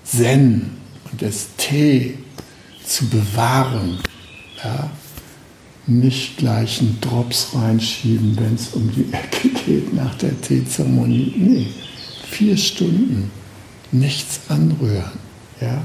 Zen 0.03 0.80
und 1.11 1.21
des 1.21 1.47
Tee 1.57 2.17
zu 2.85 3.07
bewahren. 3.07 3.99
Ja? 4.63 4.89
Nicht 5.87 6.37
gleich 6.37 6.79
einen 6.79 6.99
Drops 7.01 7.49
reinschieben, 7.53 8.37
wenn 8.39 8.55
es 8.55 8.69
um 8.69 8.91
die 8.91 9.11
Ecke 9.13 9.49
geht 9.65 9.93
nach 9.93 10.15
der 10.15 10.39
Teezeremonie. 10.41 11.33
Nee, 11.37 11.67
vier 12.29 12.55
Stunden 12.55 13.31
nichts 13.91 14.41
anrühren. 14.49 15.19
Ja? 15.59 15.83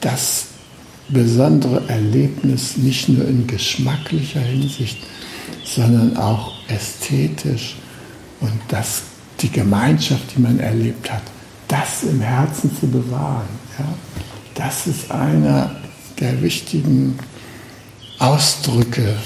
Das 0.00 0.46
besondere 1.08 1.88
Erlebnis 1.88 2.76
nicht 2.76 3.08
nur 3.08 3.26
in 3.26 3.46
geschmacklicher 3.46 4.40
Hinsicht, 4.40 4.98
sondern 5.64 6.16
auch 6.16 6.52
ästhetisch 6.68 7.76
und 8.40 8.52
das, 8.68 9.02
die 9.40 9.50
Gemeinschaft, 9.50 10.34
die 10.34 10.40
man 10.40 10.58
erlebt 10.58 11.10
hat, 11.10 11.22
das 11.68 12.02
im 12.04 12.20
Herzen 12.20 12.74
zu 12.78 12.86
bewahren. 12.86 13.48
Ja? 13.78 13.84
Das 14.54 14.86
ist 14.86 15.10
einer 15.10 15.74
der 16.20 16.42
wichtigen 16.42 17.18
Ausdrücke 18.18 19.16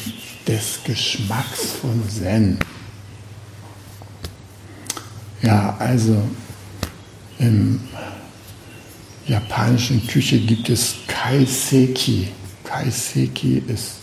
des 0.46 0.78
Geschmacks 0.84 1.72
von 1.80 2.02
Zen. 2.08 2.58
Ja, 5.42 5.76
also 5.78 6.22
im 7.38 7.80
japanischen 9.26 10.06
Küche 10.06 10.38
gibt 10.38 10.70
es 10.70 10.94
Kaiseki. 11.06 12.28
Kaiseki 12.64 13.62
ist 13.66 13.96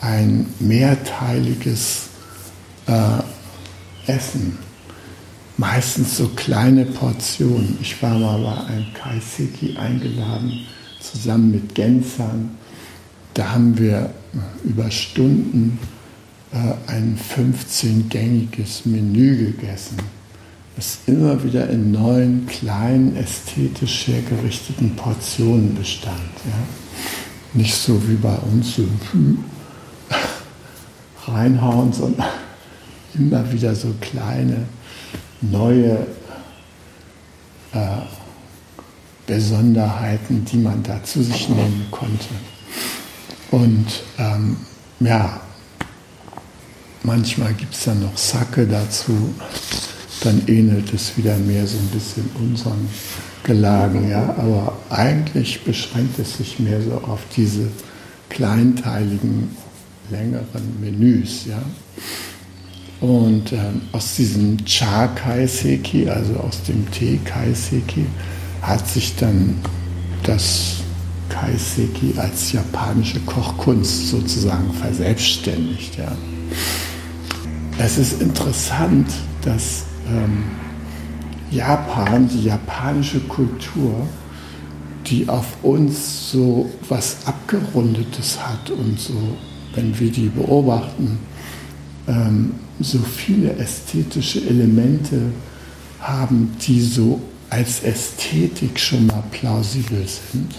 ein 0.00 0.46
mehrteiliges 0.58 2.08
äh, 2.86 4.10
Essen. 4.10 4.58
Meistens 5.58 6.18
so 6.18 6.28
kleine 6.28 6.84
Portionen. 6.84 7.78
Ich 7.80 8.02
war 8.02 8.18
mal 8.18 8.42
bei 8.42 8.74
einem 8.74 8.92
Kaiseki 8.92 9.76
eingeladen, 9.76 10.66
zusammen 11.00 11.50
mit 11.50 11.74
Gensern. 11.74 12.50
Da 13.34 13.52
haben 13.52 13.78
wir 13.78 14.10
über 14.64 14.90
Stunden 14.90 15.78
äh, 16.52 16.90
ein 16.90 17.18
15-gängiges 17.18 18.86
Menü 18.86 19.52
gegessen 19.52 19.96
es 20.78 20.98
immer 21.06 21.42
wieder 21.42 21.68
in 21.70 21.90
neuen, 21.90 22.46
kleinen, 22.46 23.16
ästhetisch 23.16 24.08
hergerichteten 24.08 24.94
Portionen 24.94 25.74
bestand. 25.74 26.20
Ja? 26.44 27.58
Nicht 27.58 27.74
so 27.74 28.00
wie 28.08 28.16
bei 28.16 28.36
uns 28.36 28.76
so 28.76 28.86
reinhauen, 31.26 31.92
sondern 31.92 32.26
immer 33.14 33.50
wieder 33.50 33.74
so 33.74 33.94
kleine, 34.00 34.66
neue 35.40 36.06
äh, 37.72 37.78
Besonderheiten, 39.26 40.44
die 40.44 40.58
man 40.58 40.82
da 40.82 41.02
zu 41.02 41.22
sich 41.22 41.48
nehmen 41.48 41.86
konnte. 41.90 42.28
Und 43.50 43.86
ähm, 44.18 44.56
ja, 45.00 45.40
manchmal 47.02 47.54
gibt 47.54 47.74
es 47.74 47.84
dann 47.84 48.02
noch 48.02 48.16
Sake 48.16 48.66
dazu 48.66 49.34
dann 50.26 50.42
ähnelt 50.46 50.92
es 50.92 51.16
wieder 51.16 51.36
mehr 51.36 51.66
so 51.66 51.78
ein 51.78 51.88
bisschen 51.88 52.28
unseren 52.34 52.88
Gelagen. 53.44 54.10
Ja? 54.10 54.34
Aber 54.38 54.76
eigentlich 54.90 55.62
beschränkt 55.62 56.18
es 56.18 56.38
sich 56.38 56.58
mehr 56.58 56.80
so 56.82 56.94
auf 57.06 57.20
diese 57.36 57.68
kleinteiligen, 58.28 59.56
längeren 60.10 60.80
Menüs. 60.80 61.46
Ja? 61.46 61.62
Und 63.00 63.52
ähm, 63.52 63.82
aus 63.92 64.16
diesem 64.16 64.64
Cha 64.64 65.08
Kaiseki, 65.08 66.08
also 66.08 66.34
aus 66.34 66.62
dem 66.62 66.90
Tee 66.90 67.20
Kaiseki, 67.24 68.06
hat 68.62 68.86
sich 68.88 69.14
dann 69.16 69.56
das 70.22 70.76
Kaiseki 71.28 72.14
als 72.16 72.52
japanische 72.52 73.20
Kochkunst 73.20 74.08
sozusagen 74.08 74.72
verselbstständigt. 74.72 75.98
Ja. 75.98 76.12
Es 77.78 77.98
ist 77.98 78.22
interessant, 78.22 79.08
dass 79.42 79.84
ähm, 80.08 80.44
Japan, 81.50 82.28
die 82.28 82.44
japanische 82.44 83.20
Kultur, 83.20 84.06
die 85.06 85.28
auf 85.28 85.62
uns 85.62 86.30
so 86.30 86.70
was 86.88 87.18
Abgerundetes 87.26 88.38
hat 88.40 88.70
und 88.70 88.98
so, 88.98 89.36
wenn 89.74 89.98
wir 89.98 90.10
die 90.10 90.28
beobachten, 90.28 91.18
ähm, 92.08 92.54
so 92.80 92.98
viele 92.98 93.56
ästhetische 93.56 94.40
Elemente 94.46 95.20
haben, 96.00 96.54
die 96.66 96.80
so 96.80 97.20
als 97.48 97.82
Ästhetik 97.82 98.78
schon 98.78 99.06
mal 99.06 99.22
plausibel 99.30 100.04
sind, 100.06 100.54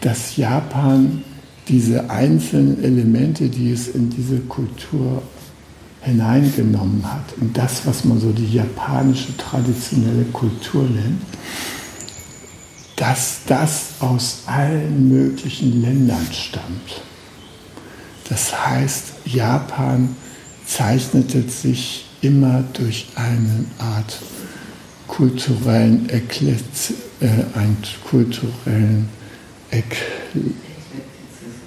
dass 0.00 0.36
Japan 0.36 1.22
diese 1.68 2.10
einzelnen 2.10 2.82
Elemente, 2.82 3.48
die 3.48 3.70
es 3.72 3.88
in 3.88 4.10
diese 4.10 4.38
Kultur 4.40 5.22
hineingenommen 6.02 7.02
hat 7.10 7.24
und 7.40 7.56
das, 7.56 7.86
was 7.86 8.04
man 8.04 8.20
so 8.20 8.30
die 8.30 8.52
japanische 8.52 9.34
traditionelle 9.36 10.24
Kultur 10.32 10.82
nennt, 10.82 11.22
dass 12.96 13.40
das 13.46 13.94
aus 14.00 14.42
allen 14.46 15.08
möglichen 15.08 15.80
Ländern 15.80 16.26
stammt. 16.30 17.02
Das 18.28 18.66
heißt, 18.66 19.14
Japan 19.24 20.14
zeichnete 20.66 21.48
sich 21.48 22.06
immer 22.20 22.64
durch 22.72 23.06
eine 23.14 23.64
Art 23.78 24.18
kulturellen, 25.06 26.08
Eklez 26.08 26.92
äh, 27.20 27.26
einen 27.58 27.76
kulturellen 28.08 29.08
Ek 29.70 29.96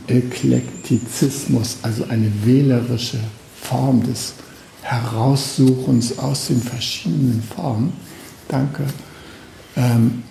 Eklektizismus, 0.08 1.80
also 1.82 2.06
eine 2.06 2.32
wählerische 2.46 3.20
Form 3.62 4.04
des 4.04 4.34
Heraussuchens 4.82 6.18
aus 6.18 6.48
den 6.48 6.62
verschiedenen 6.62 7.44
Formen, 7.44 7.92
danke, 8.48 8.86
ähm, 9.76 10.24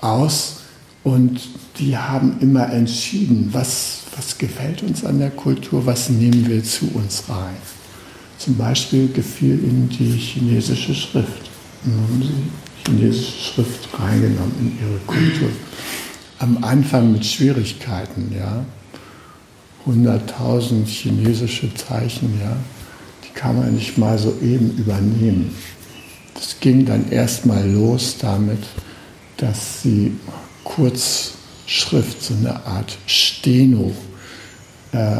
aus. 0.00 0.60
Und 1.02 1.38
die 1.78 1.98
haben 1.98 2.38
immer 2.40 2.72
entschieden, 2.72 3.50
was, 3.52 4.04
was 4.16 4.38
gefällt 4.38 4.82
uns 4.82 5.04
an 5.04 5.18
der 5.18 5.30
Kultur, 5.30 5.84
was 5.84 6.08
nehmen 6.08 6.48
wir 6.48 6.64
zu 6.64 6.90
uns 6.94 7.24
rein. 7.28 7.56
Zum 8.38 8.56
Beispiel 8.56 9.08
gefiel 9.12 9.62
ihnen 9.62 9.88
die 9.88 10.16
chinesische 10.16 10.94
Schrift. 10.94 11.50
Und 11.84 11.92
haben 11.92 12.22
sie 12.22 12.90
chinesische 12.90 13.52
Schrift 13.52 13.88
reingenommen 13.98 14.54
in 14.60 14.78
ihre 14.80 14.98
Kultur. 15.06 15.48
Am 16.38 16.62
Anfang 16.62 17.12
mit 17.12 17.24
Schwierigkeiten, 17.24 18.34
ja. 18.36 18.64
100.000 19.86 20.86
chinesische 20.86 21.72
Zeichen, 21.74 22.40
ja, 22.40 22.56
die 23.22 23.38
kann 23.38 23.58
man 23.58 23.74
nicht 23.74 23.98
mal 23.98 24.18
so 24.18 24.34
eben 24.42 24.70
übernehmen. 24.78 25.54
Das 26.32 26.56
ging 26.60 26.86
dann 26.86 27.10
erstmal 27.10 27.68
los 27.70 28.16
damit, 28.18 28.62
dass 29.36 29.82
sie 29.82 30.12
Kurzschrift, 30.64 32.22
so 32.22 32.34
eine 32.34 32.64
Art 32.64 32.96
Steno, 33.06 33.92
äh, 34.92 35.18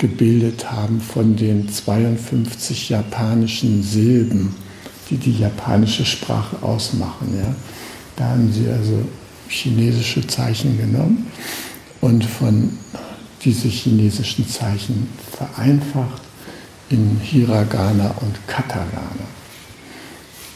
gebildet 0.00 0.72
haben 0.72 1.00
von 1.00 1.36
den 1.36 1.68
52 1.68 2.88
japanischen 2.88 3.82
Silben, 3.82 4.54
die 5.10 5.18
die 5.18 5.38
japanische 5.38 6.06
Sprache 6.06 6.62
ausmachen. 6.62 7.34
Ja. 7.38 7.54
Da 8.16 8.30
haben 8.30 8.50
sie 8.52 8.68
also 8.68 9.04
chinesische 9.48 10.26
Zeichen 10.26 10.78
genommen 10.78 11.26
und 12.00 12.24
von 12.24 12.78
diese 13.44 13.68
chinesischen 13.68 14.48
Zeichen 14.48 15.08
vereinfacht 15.36 16.22
in 16.88 17.20
Hiragana 17.22 18.14
und 18.20 18.46
Katakana. 18.46 19.28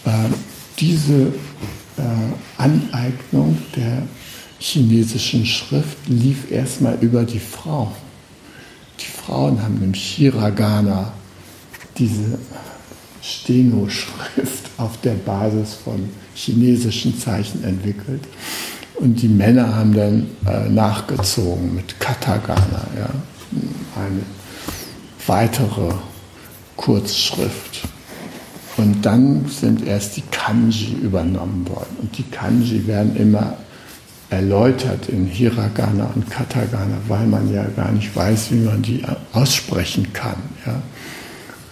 Äh, 0.06 0.30
diese 0.78 1.32
äh, 1.96 2.02
Aneignung 2.56 3.58
der 3.76 4.02
chinesischen 4.58 5.44
Schrift 5.44 5.98
lief 6.08 6.50
erstmal 6.50 6.96
über 7.02 7.24
die 7.24 7.40
Frauen. 7.40 8.03
Die 9.04 9.10
Frauen 9.10 9.62
haben 9.62 9.82
im 9.82 9.92
Hiragana 9.92 11.12
diese 11.98 12.38
Steno-Schrift 13.22 14.70
auf 14.78 15.00
der 15.02 15.14
Basis 15.14 15.74
von 15.74 16.08
chinesischen 16.34 17.18
Zeichen 17.18 17.64
entwickelt. 17.64 18.22
Und 18.94 19.20
die 19.20 19.28
Männer 19.28 19.74
haben 19.74 19.92
dann 19.92 20.26
äh, 20.46 20.68
nachgezogen 20.68 21.74
mit 21.74 21.98
Katagana, 22.00 22.86
ja, 22.96 23.10
eine 23.96 24.22
weitere 25.26 25.92
Kurzschrift. 26.76 27.88
Und 28.76 29.02
dann 29.02 29.46
sind 29.48 29.86
erst 29.86 30.16
die 30.16 30.22
Kanji 30.30 30.96
übernommen 31.02 31.68
worden. 31.68 31.96
Und 32.00 32.16
die 32.18 32.24
Kanji 32.24 32.86
werden 32.86 33.16
immer 33.16 33.56
erläutert 34.34 35.08
in 35.08 35.26
Hiragana 35.26 36.10
und 36.14 36.28
Katagana, 36.28 36.98
weil 37.08 37.26
man 37.26 37.52
ja 37.52 37.64
gar 37.76 37.92
nicht 37.92 38.14
weiß, 38.14 38.50
wie 38.50 38.64
man 38.64 38.82
die 38.82 39.02
aussprechen 39.32 40.12
kann. 40.12 40.36
Ja. 40.66 40.82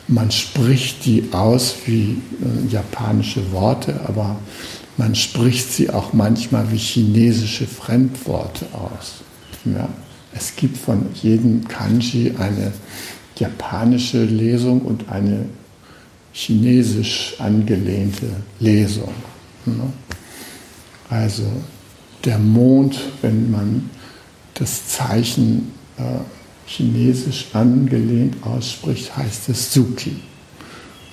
Man 0.09 0.31
spricht 0.31 1.05
die 1.05 1.25
aus 1.33 1.75
wie 1.87 2.19
äh, 2.41 2.73
japanische 2.73 3.53
Worte, 3.53 4.01
aber 4.07 4.37
man 4.97 5.15
spricht 5.15 5.73
sie 5.73 5.91
auch 5.91 6.13
manchmal 6.13 6.71
wie 6.71 6.77
chinesische 6.77 7.67
Fremdworte 7.67 8.67
aus. 8.73 9.23
Ja? 9.65 9.89
Es 10.35 10.55
gibt 10.57 10.77
von 10.77 11.07
jedem 11.15 11.67
Kanji 11.67 12.35
eine 12.39 12.73
japanische 13.37 14.25
Lesung 14.25 14.83
und 14.83 15.09
eine 15.09 15.47
chinesisch 16.33 17.35
angelehnte 17.39 18.27
Lesung. 18.61 19.13
Ne? 19.67 19.93
Also 21.09 21.45
der 22.25 22.39
Mond, 22.39 22.99
wenn 23.21 23.51
man 23.51 23.91
das 24.55 24.89
Zeichen 24.89 25.73
äh, 25.97 26.03
chinesisch 26.67 27.49
angelehnt 27.53 28.37
ausspricht, 28.45 29.17
heißt 29.17 29.49
es 29.49 29.73
Suki. 29.73 30.17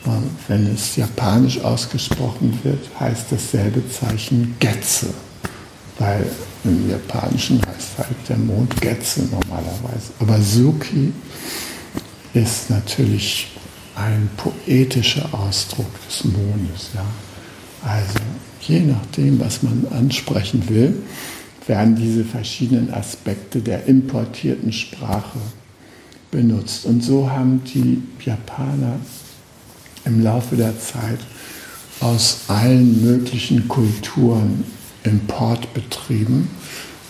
Und 0.06 0.30
wenn 0.48 0.68
es 0.68 0.96
japanisch 0.96 1.60
ausgesprochen 1.60 2.58
wird, 2.64 2.80
heißt 3.00 3.26
dasselbe 3.32 3.84
Zeichen 3.90 4.56
Getze. 4.60 5.08
Weil 5.98 6.26
im 6.64 6.90
Japanischen 6.90 7.62
heißt 7.66 7.98
halt 7.98 8.16
der 8.30 8.38
Mond 8.38 8.80
Getze 8.80 9.22
normalerweise. 9.24 10.14
Aber 10.20 10.40
Suki 10.42 11.12
ist 12.34 12.70
natürlich 12.70 13.48
ein 13.96 14.30
poetischer 14.38 15.28
Ausdruck 15.34 15.92
des 16.08 16.24
Mondes. 16.24 16.92
Ja. 16.94 17.06
Also 17.84 18.20
je 18.62 18.80
nachdem, 18.82 19.40
was 19.40 19.64
man 19.64 19.86
ansprechen 19.92 20.68
will, 20.70 20.94
werden 21.68 21.96
diese 21.96 22.26
verschiedenen 22.26 22.94
Aspekte 22.94 23.62
der 23.62 23.86
importierten 23.86 24.72
Sprache 24.72 25.40
benutzt. 26.32 26.86
Und 26.86 27.04
so 27.04 27.30
haben 27.30 27.64
die 27.64 28.02
Japaner 28.26 29.00
im 30.06 30.24
Laufe 30.24 30.56
der 30.56 30.80
Zeit 30.80 31.20
aus 32.00 32.42
allen 32.48 33.04
möglichen 33.04 33.68
Kulturen 33.68 34.64
Import 35.04 35.74
betrieben 35.74 36.50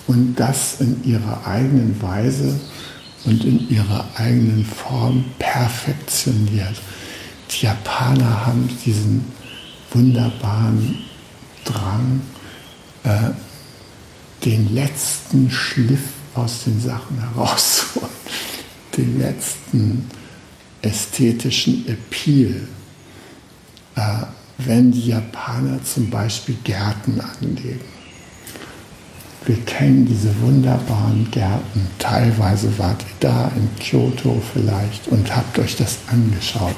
und 0.08 0.36
das 0.36 0.82
in 0.82 1.04
ihrer 1.04 1.46
eigenen 1.46 2.02
Weise 2.02 2.60
und 3.26 3.44
in 3.44 3.70
ihrer 3.70 4.06
eigenen 4.16 4.66
Form 4.66 5.26
perfektioniert. 5.38 6.82
Die 7.52 7.66
Japaner 7.66 8.46
haben 8.46 8.70
diesen 8.86 9.26
wunderbaren 9.92 10.98
Drang, 11.66 12.22
äh, 13.04 13.32
den 14.46 14.74
letzten 14.74 15.52
Schliff 15.52 16.02
aus 16.36 16.64
den 16.64 16.80
Sachen 16.80 17.20
herauszuholen, 17.20 18.10
den 18.98 19.20
letzten 19.20 20.10
ästhetischen 20.82 21.88
Appeal. 21.88 22.68
Äh, 23.96 24.26
wenn 24.66 24.92
die 24.92 25.08
Japaner 25.08 25.82
zum 25.84 26.10
Beispiel 26.10 26.56
Gärten 26.64 27.22
anlegen. 27.22 27.80
Wir 29.46 29.56
kennen 29.62 30.06
diese 30.06 30.38
wunderbaren 30.42 31.30
Gärten. 31.32 31.88
Teilweise 31.98 32.78
wart 32.78 33.02
ihr 33.02 33.16
da 33.30 33.52
in 33.56 33.70
Kyoto 33.80 34.42
vielleicht 34.54 35.08
und 35.08 35.34
habt 35.34 35.58
euch 35.60 35.78
das 35.78 36.00
angeschaut. 36.08 36.76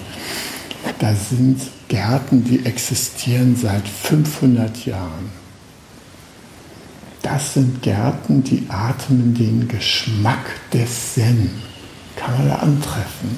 Da 0.99 1.13
sind 1.15 1.59
Gärten, 1.91 2.45
die 2.45 2.65
existieren 2.65 3.57
seit 3.57 3.85
500 3.85 4.85
Jahren. 4.85 5.29
Das 7.21 7.55
sind 7.55 7.81
Gärten, 7.81 8.45
die 8.45 8.63
atmen 8.69 9.33
den 9.33 9.67
Geschmack 9.67 10.45
des 10.71 11.15
Zen. 11.15 11.51
Kann 12.15 12.37
man 12.37 12.47
da 12.47 12.55
antreffen. 12.55 13.37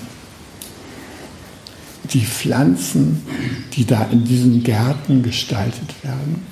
Die 2.13 2.23
Pflanzen, 2.23 3.23
die 3.73 3.85
da 3.85 4.03
in 4.11 4.23
diesen 4.23 4.61
Gärten 4.61 5.23
gestaltet 5.23 6.03
werden, 6.03 6.45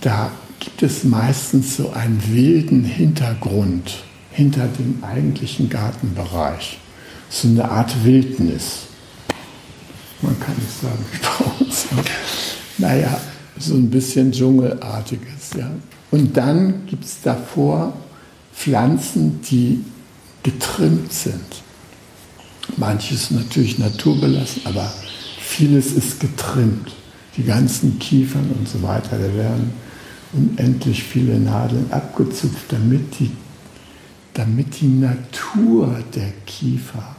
da 0.00 0.30
gibt 0.60 0.82
es 0.82 1.04
meistens 1.04 1.76
so 1.76 1.90
einen 1.90 2.22
wilden 2.32 2.84
Hintergrund 2.84 4.02
hinter 4.30 4.66
dem 4.66 5.04
eigentlichen 5.04 5.68
Gartenbereich. 5.68 6.78
So 7.28 7.48
eine 7.48 7.70
Art 7.70 8.02
Wildnis 8.02 8.86
man 10.22 10.38
kann 10.40 10.54
nicht 10.56 10.80
sagen 10.80 11.04
uns. 11.60 11.86
Naja, 12.78 13.20
so 13.58 13.74
ein 13.74 13.90
bisschen 13.90 14.32
Dschungelartiges. 14.32 15.50
Ja. 15.56 15.70
Und 16.10 16.36
dann 16.36 16.86
gibt 16.86 17.04
es 17.04 17.20
davor 17.22 17.92
Pflanzen, 18.54 19.40
die 19.42 19.84
getrimmt 20.42 21.12
sind. 21.12 21.62
Manches 22.76 23.30
natürlich 23.30 23.78
naturbelassen, 23.78 24.62
aber 24.64 24.92
vieles 25.40 25.92
ist 25.92 26.20
getrimmt. 26.20 26.92
Die 27.36 27.44
ganzen 27.44 27.98
Kiefern 27.98 28.50
und 28.58 28.68
so 28.68 28.82
weiter, 28.82 29.18
da 29.18 29.34
werden 29.34 29.72
unendlich 30.32 31.02
viele 31.02 31.38
Nadeln 31.38 31.90
abgezupft, 31.90 32.64
damit 32.68 33.18
die, 33.18 33.30
damit 34.34 34.80
die 34.80 34.88
Natur 34.88 36.02
der 36.14 36.32
Kiefer 36.46 37.16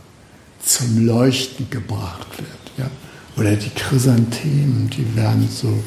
zum 0.64 1.06
Leuchten 1.06 1.70
gebracht 1.70 2.28
wird. 2.38 2.61
Oder 3.38 3.56
die 3.56 3.70
Chrysanthemen, 3.70 4.90
die 4.90 5.16
werden 5.16 5.48
so, 5.50 5.82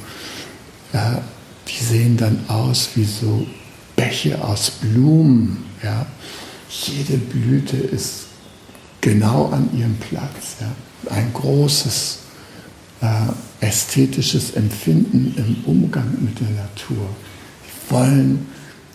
ja, 0.92 1.20
die 1.68 1.84
sehen 1.84 2.16
dann 2.16 2.38
aus 2.48 2.90
wie 2.94 3.04
so 3.04 3.46
Bäche 3.96 4.42
aus 4.42 4.70
Blumen. 4.70 5.64
Ja? 5.82 6.06
Jede 6.68 7.18
Blüte 7.18 7.76
ist 7.76 8.26
genau 9.00 9.50
an 9.50 9.68
ihrem 9.76 9.96
Platz. 9.96 10.56
Ja? 10.60 11.12
Ein 11.14 11.32
großes 11.32 12.18
äh, 13.02 13.66
ästhetisches 13.66 14.52
Empfinden 14.52 15.34
im 15.36 15.64
Umgang 15.64 16.16
mit 16.20 16.40
der 16.40 16.50
Natur. 16.50 17.08
Sie 17.64 17.94
wollen, 17.94 18.46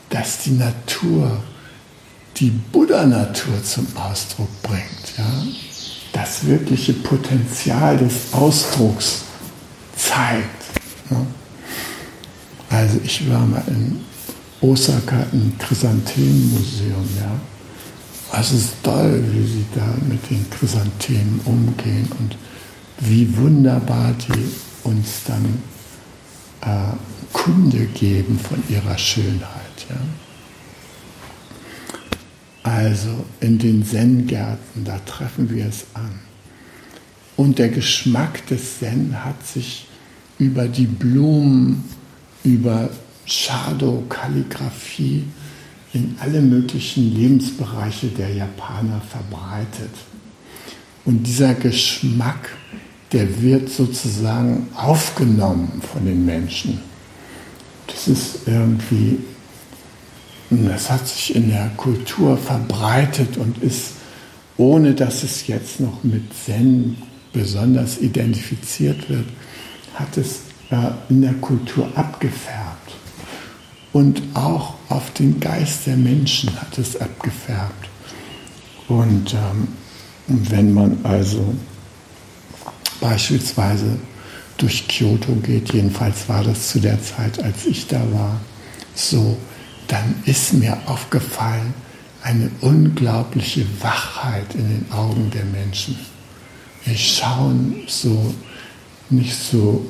dass 0.09 0.43
die 0.43 0.51
Natur 0.51 1.43
die 2.37 2.51
Buddha-Natur 2.71 3.63
zum 3.63 3.87
Ausdruck 3.95 4.49
bringt. 4.63 5.17
Ja? 5.17 5.43
Das 6.13 6.45
wirkliche 6.45 6.93
Potenzial 6.93 7.97
des 7.97 8.33
Ausdrucks 8.33 9.23
zeigt. 9.95 10.59
Also 12.69 12.99
ich 13.03 13.29
war 13.29 13.45
mal 13.45 13.63
in 13.67 13.99
Osaka 14.61 15.25
im 15.31 15.57
Chrysanthemenmuseum, 15.57 17.07
ja. 17.19 18.39
Es 18.39 18.51
ist 18.51 18.73
toll, 18.83 19.23
wie 19.31 19.47
sie 19.47 19.65
da 19.73 19.87
mit 20.07 20.29
den 20.29 20.47
Chrysanthemen 20.51 21.41
umgehen 21.45 22.07
und 22.19 22.37
wie 22.99 23.35
wunderbar 23.37 24.13
die 24.13 24.87
uns 24.87 25.23
dann 25.25 25.63
äh, 26.61 26.95
Kunde 27.33 27.85
geben 27.87 28.39
von 28.39 28.61
ihrer 28.69 28.97
Schönheit. 28.97 29.87
Ja. 29.89 29.95
Also 32.63 33.25
in 33.39 33.57
den 33.57 33.85
Zen-Gärten, 33.85 34.83
da 34.83 34.99
treffen 34.99 35.49
wir 35.49 35.65
es 35.65 35.85
an. 35.93 36.19
Und 37.37 37.57
der 37.57 37.69
Geschmack 37.69 38.45
des 38.47 38.79
Zen 38.79 39.23
hat 39.23 39.45
sich 39.47 39.87
über 40.39 40.67
die 40.67 40.85
Blumen, 40.85 41.85
über 42.43 42.89
Shadow, 43.25 44.03
Kalligraphie 44.09 45.23
in 45.93 46.15
alle 46.19 46.41
möglichen 46.41 47.15
Lebensbereiche 47.15 48.07
der 48.07 48.33
Japaner 48.33 49.01
verbreitet. 49.01 49.91
Und 51.05 51.23
dieser 51.23 51.53
Geschmack, 51.53 52.57
der 53.11 53.41
wird 53.41 53.69
sozusagen 53.69 54.67
aufgenommen 54.75 55.81
von 55.81 56.05
den 56.05 56.25
Menschen. 56.25 56.79
Das 57.87 58.07
ist 58.07 58.47
irgendwie 58.47 59.19
das 60.49 60.89
hat 60.89 61.07
sich 61.07 61.35
in 61.35 61.49
der 61.49 61.69
Kultur 61.77 62.37
verbreitet 62.37 63.37
und 63.37 63.61
ist, 63.61 63.91
ohne 64.57 64.93
dass 64.93 65.23
es 65.23 65.47
jetzt 65.47 65.79
noch 65.79 66.03
mit 66.03 66.23
Zen 66.33 66.97
besonders 67.31 67.99
identifiziert 67.99 69.09
wird, 69.09 69.25
hat 69.93 70.17
es 70.17 70.41
äh, 70.71 70.91
in 71.09 71.21
der 71.21 71.33
Kultur 71.33 71.87
abgefärbt. 71.95 72.93
Und 73.93 74.21
auch 74.33 74.75
auf 74.89 75.11
den 75.13 75.39
Geist 75.39 75.87
der 75.87 75.97
Menschen 75.97 76.49
hat 76.59 76.77
es 76.77 76.99
abgefärbt. 76.99 77.89
Und 78.87 79.33
ähm, 79.33 79.67
wenn 80.27 80.73
man 80.73 80.99
also 81.03 81.53
beispielsweise 82.99 83.99
durch 84.57 84.87
Kyoto 84.87 85.33
geht, 85.35 85.73
jedenfalls 85.73 86.27
war 86.27 86.43
das 86.43 86.69
zu 86.69 86.79
der 86.79 87.01
Zeit, 87.01 87.41
als 87.41 87.65
ich 87.65 87.87
da 87.87 88.01
war, 88.11 88.39
so, 88.93 89.37
dann 89.89 90.15
ist 90.25 90.53
mir 90.53 90.77
aufgefallen 90.85 91.73
eine 92.21 92.49
unglaubliche 92.61 93.65
Wachheit 93.81 94.55
in 94.55 94.69
den 94.69 94.89
Augen 94.91 95.29
der 95.31 95.43
Menschen. 95.45 95.97
Wir 96.85 96.95
schauen 96.95 97.81
so 97.87 98.35
nicht 99.09 99.35
so 99.35 99.85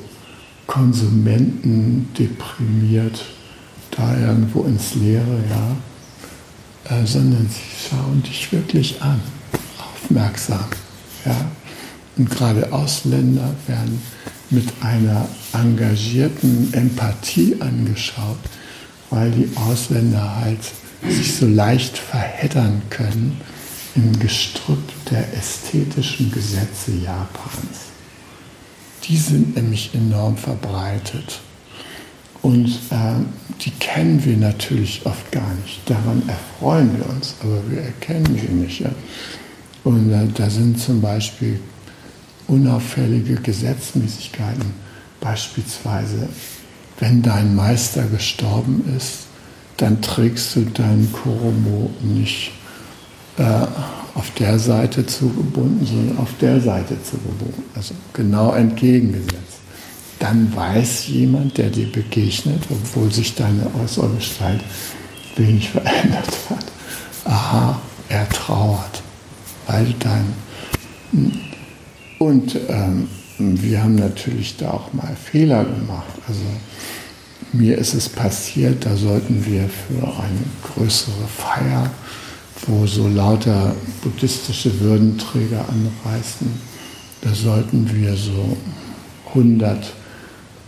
konsumentendeprimiert 0.66 3.22
da 3.90 4.16
irgendwo 4.16 4.62
ins 4.64 4.94
Leere, 4.94 5.44
ja, 5.50 5.76
äh, 6.96 7.04
sondern 7.04 7.46
sie 7.48 7.60
schauen 7.88 8.22
dich 8.22 8.50
wirklich 8.52 9.02
an, 9.02 9.20
aufmerksam, 9.78 10.64
ja. 11.24 11.50
Und 12.16 12.30
gerade 12.30 12.72
Ausländer 12.72 13.54
werden 13.66 14.00
mit 14.50 14.68
einer 14.80 15.28
engagierten 15.52 16.72
Empathie 16.72 17.56
angeschaut, 17.60 18.38
weil 19.10 19.30
die 19.30 19.50
Ausländer 19.56 20.36
halt 20.36 20.60
sich 21.08 21.34
so 21.34 21.46
leicht 21.46 21.98
verheddern 21.98 22.82
können 22.90 23.40
im 23.94 24.18
Gestrüpp 24.18 24.82
der 25.10 25.32
ästhetischen 25.34 26.30
Gesetze 26.30 26.92
Japans. 26.92 27.90
Die 29.04 29.16
sind 29.16 29.56
nämlich 29.56 29.90
enorm 29.94 30.36
verbreitet. 30.36 31.40
Und 32.42 32.68
äh, 32.90 33.14
die 33.60 33.70
kennen 33.72 34.24
wir 34.24 34.36
natürlich 34.36 35.04
oft 35.04 35.30
gar 35.30 35.52
nicht. 35.64 35.80
Daran 35.86 36.22
erfreuen 36.26 36.96
wir 36.96 37.08
uns, 37.10 37.34
aber 37.42 37.60
wir 37.68 37.82
erkennen 37.82 38.38
sie 38.38 38.52
nicht. 38.52 38.80
Ja? 38.80 38.90
Und 39.84 40.10
äh, 40.10 40.26
da 40.34 40.48
sind 40.48 40.80
zum 40.80 41.00
Beispiel 41.00 41.60
unauffällige 42.46 43.34
Gesetzmäßigkeiten. 43.34 44.72
Beispielsweise, 45.20 46.28
wenn 47.00 47.22
dein 47.22 47.54
Meister 47.56 48.04
gestorben 48.04 48.84
ist, 48.96 49.26
dann 49.76 50.00
trägst 50.00 50.54
du 50.56 50.60
deinen 50.66 51.12
Koromo 51.12 51.90
nicht 52.00 52.52
äh, 53.38 53.66
auf 54.14 54.30
der 54.38 54.58
Seite 54.58 55.06
zugebunden, 55.06 55.86
sondern 55.86 56.18
auf 56.18 56.30
der 56.40 56.60
Seite 56.60 57.02
zugebunden. 57.02 57.64
Also 57.74 57.94
genau 58.12 58.52
entgegengesetzt 58.52 59.50
dann 60.20 60.54
weiß 60.54 61.08
jemand, 61.08 61.58
der 61.58 61.70
dir 61.70 61.90
begegnet, 61.90 62.62
obwohl 62.70 63.10
sich 63.10 63.34
deine 63.34 63.66
äußere 63.82 64.10
Gestalt 64.10 64.60
wenig 65.34 65.70
verändert 65.70 66.28
hat, 66.50 66.66
aha, 67.24 67.80
er 68.08 68.28
trauert, 68.28 69.02
weil 69.66 69.92
dein... 69.98 70.34
Und 72.20 72.54
ähm, 72.68 73.08
wir 73.38 73.82
haben 73.82 73.94
natürlich 73.94 74.58
da 74.58 74.72
auch 74.72 74.92
mal 74.92 75.16
Fehler 75.16 75.64
gemacht. 75.64 76.12
Also 76.28 76.42
mir 77.54 77.78
ist 77.78 77.94
es 77.94 78.10
passiert, 78.10 78.84
da 78.84 78.94
sollten 78.94 79.46
wir 79.46 79.62
für 79.62 80.06
eine 80.06 80.44
größere 80.62 81.26
Feier, 81.34 81.90
wo 82.66 82.86
so 82.86 83.08
lauter 83.08 83.74
buddhistische 84.02 84.80
Würdenträger 84.80 85.64
anreisten, 85.66 86.52
da 87.22 87.32
sollten 87.32 87.90
wir 87.90 88.14
so 88.14 88.54
100 89.28 89.82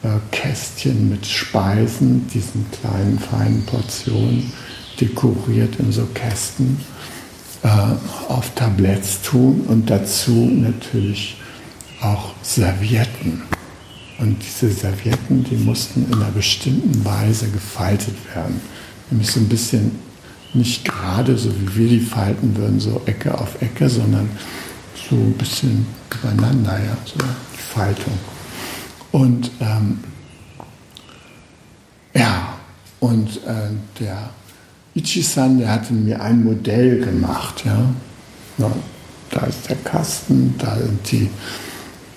äh, 0.04 0.08
Kästchen 0.30 1.10
mit 1.10 1.26
Speisen, 1.26 2.26
diesen 2.28 2.64
kleinen 2.70 3.18
feinen 3.18 3.62
Portionen, 3.66 4.50
dekoriert 4.98 5.76
in 5.76 5.92
so 5.92 6.06
Kästen, 6.14 6.78
äh, 7.62 7.68
auf 8.28 8.54
Tabletts 8.54 9.20
tun 9.20 9.66
und 9.68 9.90
dazu 9.90 10.50
natürlich 10.50 11.36
auch 12.02 12.34
Servietten. 12.42 13.42
Und 14.18 14.36
diese 14.42 14.70
Servietten, 14.72 15.44
die 15.44 15.56
mussten 15.56 16.06
in 16.06 16.14
einer 16.14 16.30
bestimmten 16.30 17.04
Weise 17.04 17.48
gefaltet 17.48 18.14
werden. 18.34 18.60
Nämlich 19.10 19.30
so 19.30 19.40
ein 19.40 19.48
bisschen 19.48 19.92
nicht 20.54 20.84
gerade, 20.84 21.36
so 21.36 21.50
wie 21.60 21.76
wir 21.76 21.88
die 21.88 22.00
falten 22.00 22.56
würden, 22.56 22.78
so 22.78 23.00
Ecke 23.06 23.36
auf 23.36 23.60
Ecke, 23.60 23.88
sondern 23.88 24.28
so 25.08 25.16
ein 25.16 25.32
bisschen 25.32 25.86
übereinander, 26.10 26.78
ja, 26.78 26.96
so 27.04 27.18
die 27.18 27.74
Faltung. 27.74 28.14
Und 29.12 29.50
ähm, 29.60 30.00
ja, 32.14 32.54
und 33.00 33.28
äh, 33.46 33.70
der 33.98 34.30
Ichi-san, 34.94 35.58
der 35.58 35.70
hatte 35.70 35.92
mir 35.94 36.20
ein 36.20 36.44
Modell 36.44 37.00
gemacht. 37.00 37.64
Ja. 37.64 37.84
Na, 38.58 38.70
da 39.30 39.46
ist 39.46 39.68
der 39.68 39.76
Kasten, 39.76 40.54
da 40.58 40.76
sind 40.76 41.10
die, 41.10 41.30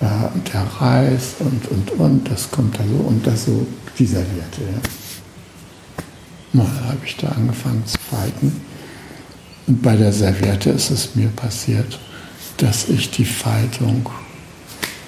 äh, 0.02 0.52
der 0.54 0.64
Reis 0.80 1.36
und, 1.40 1.68
und, 1.70 1.92
und, 1.92 2.32
das 2.32 2.50
kommt 2.52 2.78
da 2.78 2.84
so 2.84 3.08
und 3.08 3.26
das 3.26 3.46
so, 3.46 3.66
die 3.98 4.06
Serviette. 4.06 4.62
Ja. 4.62 4.82
Na, 6.54 6.64
habe 6.64 7.06
ich 7.06 7.16
da 7.18 7.30
angefangen 7.30 7.84
zu 7.86 7.98
falten. 8.00 8.62
Und 9.68 9.82
bei 9.82 9.96
der 9.96 10.14
Serviette 10.14 10.70
ist 10.70 10.92
es 10.92 11.16
mir 11.16 11.30
passiert, 11.30 12.00
dass 12.58 12.88
ich 12.88 13.12
die 13.12 13.26
Faltung 13.26 14.10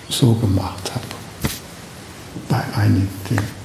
so 0.10 0.34
gemacht 0.34 0.92
habe 0.94 1.06
bei 2.50 2.64
einigen 2.76 3.10
Dingen. 3.30 3.58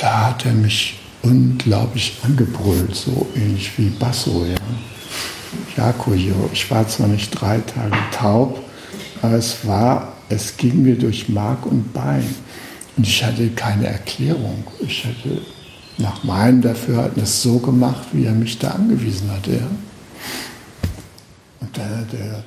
Da 0.00 0.28
hat 0.28 0.46
er 0.46 0.52
mich 0.52 1.00
unglaublich 1.22 2.18
angebrüllt, 2.22 2.94
so 2.94 3.26
ähnlich 3.34 3.72
wie 3.78 3.88
Basso, 3.88 4.44
ja. 4.44 4.56
Jakojo, 5.76 6.50
ich 6.52 6.70
war 6.70 6.86
zwar 6.88 7.08
nicht 7.08 7.30
drei 7.30 7.58
Tage 7.58 7.96
taub, 8.12 8.63
aber 9.24 9.36
es 9.36 9.66
war, 9.66 10.12
es 10.28 10.54
ging 10.58 10.82
mir 10.82 10.96
durch 10.96 11.30
Mark 11.30 11.64
und 11.64 11.94
Bein. 11.94 12.24
Und 12.94 13.06
ich 13.06 13.24
hatte 13.24 13.48
keine 13.48 13.86
Erklärung. 13.86 14.64
Ich 14.86 15.06
hatte 15.06 15.40
nach 15.96 16.22
meinem 16.24 16.60
Dafürhalten 16.60 17.24
so 17.24 17.58
gemacht, 17.58 18.08
wie 18.12 18.26
er 18.26 18.32
mich 18.32 18.58
da 18.58 18.72
angewiesen 18.72 19.30
hatte. 19.30 19.52
Ja. 19.52 19.70
Und 21.60 21.78
dann 21.78 21.96
hat 22.00 22.08
er, 22.12 22.44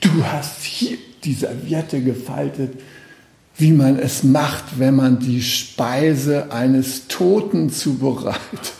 du 0.00 0.24
hast 0.24 0.62
hier 0.62 0.98
die 1.22 1.34
Serviette 1.34 2.02
gefaltet, 2.02 2.80
wie 3.56 3.70
man 3.70 3.96
es 3.96 4.24
macht, 4.24 4.80
wenn 4.80 4.96
man 4.96 5.20
die 5.20 5.40
Speise 5.40 6.50
eines 6.50 7.06
Toten 7.06 7.70
zubereitet. 7.70 8.72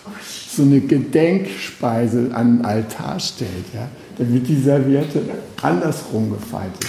So 0.56 0.62
eine 0.62 0.80
Gedenkspeise 0.80 2.30
an 2.34 2.58
den 2.58 2.64
Altar 2.64 3.20
stellt. 3.20 3.66
Ja? 3.72 3.88
Da 4.18 4.28
wird 4.28 4.48
die 4.48 4.60
Serviette 4.60 5.22
andersrum 5.62 6.30
gefaltet. 6.30 6.86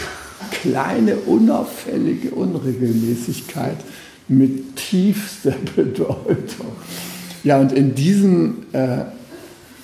Kleine, 0.51 1.15
unauffällige 1.15 2.31
Unregelmäßigkeit 2.31 3.77
mit 4.27 4.75
tiefster 4.75 5.53
Bedeutung. 5.75 6.67
Ja, 7.43 7.59
und 7.59 7.71
in 7.71 7.95
diesem 7.95 8.65
äh, 8.73 9.05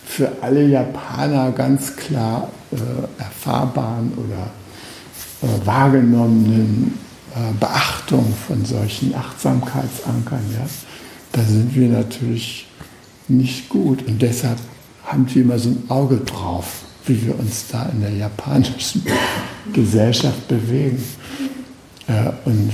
für 0.05 0.31
alle 0.41 0.65
Japaner 0.65 1.51
ganz 1.51 1.95
klar 1.95 2.49
äh, 2.71 3.21
erfahrbaren 3.21 4.13
oder 4.13 4.51
äh, 5.41 5.65
wahrgenommenen 5.65 6.97
äh, 7.35 7.53
Beachtung 7.59 8.33
von 8.47 8.65
solchen 8.65 9.13
Achtsamkeitsankern, 9.15 10.41
ja, 10.53 10.65
da 11.31 11.41
sind 11.43 11.75
wir 11.75 11.89
natürlich 11.89 12.67
nicht 13.27 13.69
gut. 13.69 14.07
Und 14.07 14.21
deshalb 14.21 14.57
haben 15.03 15.27
wir 15.33 15.41
immer 15.41 15.59
so 15.59 15.69
ein 15.69 15.83
Auge 15.89 16.17
drauf, 16.17 16.84
wie 17.07 17.25
wir 17.25 17.37
uns 17.37 17.65
da 17.71 17.89
in 17.93 18.01
der 18.01 18.11
japanischen 18.11 19.03
Gesellschaft 19.73 20.47
bewegen. 20.47 21.03
Ja, 22.07 22.33
und 22.45 22.71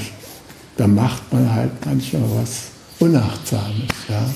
da 0.77 0.87
macht 0.87 1.31
man 1.31 1.53
halt 1.53 1.71
manchmal 1.85 2.23
was 2.35 2.63
Unachtsames. 2.99 3.87
Ja. 4.09 4.29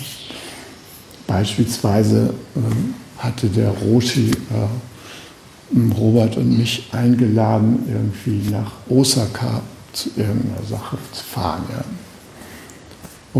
Beispielsweise 1.27 2.33
äh, 2.55 3.23
hatte 3.23 3.47
der 3.47 3.69
Roshi 3.69 4.31
äh, 4.31 5.93
Robert 5.97 6.37
und 6.37 6.57
mich 6.57 6.87
eingeladen, 6.91 7.79
irgendwie 7.87 8.49
nach 8.51 8.71
Osaka 8.87 9.61
zu 9.93 10.09
irgendeiner 10.15 10.65
Sache 10.67 10.97
zu 11.11 11.23
fahren. 11.23 11.63
Ja. 11.69 11.83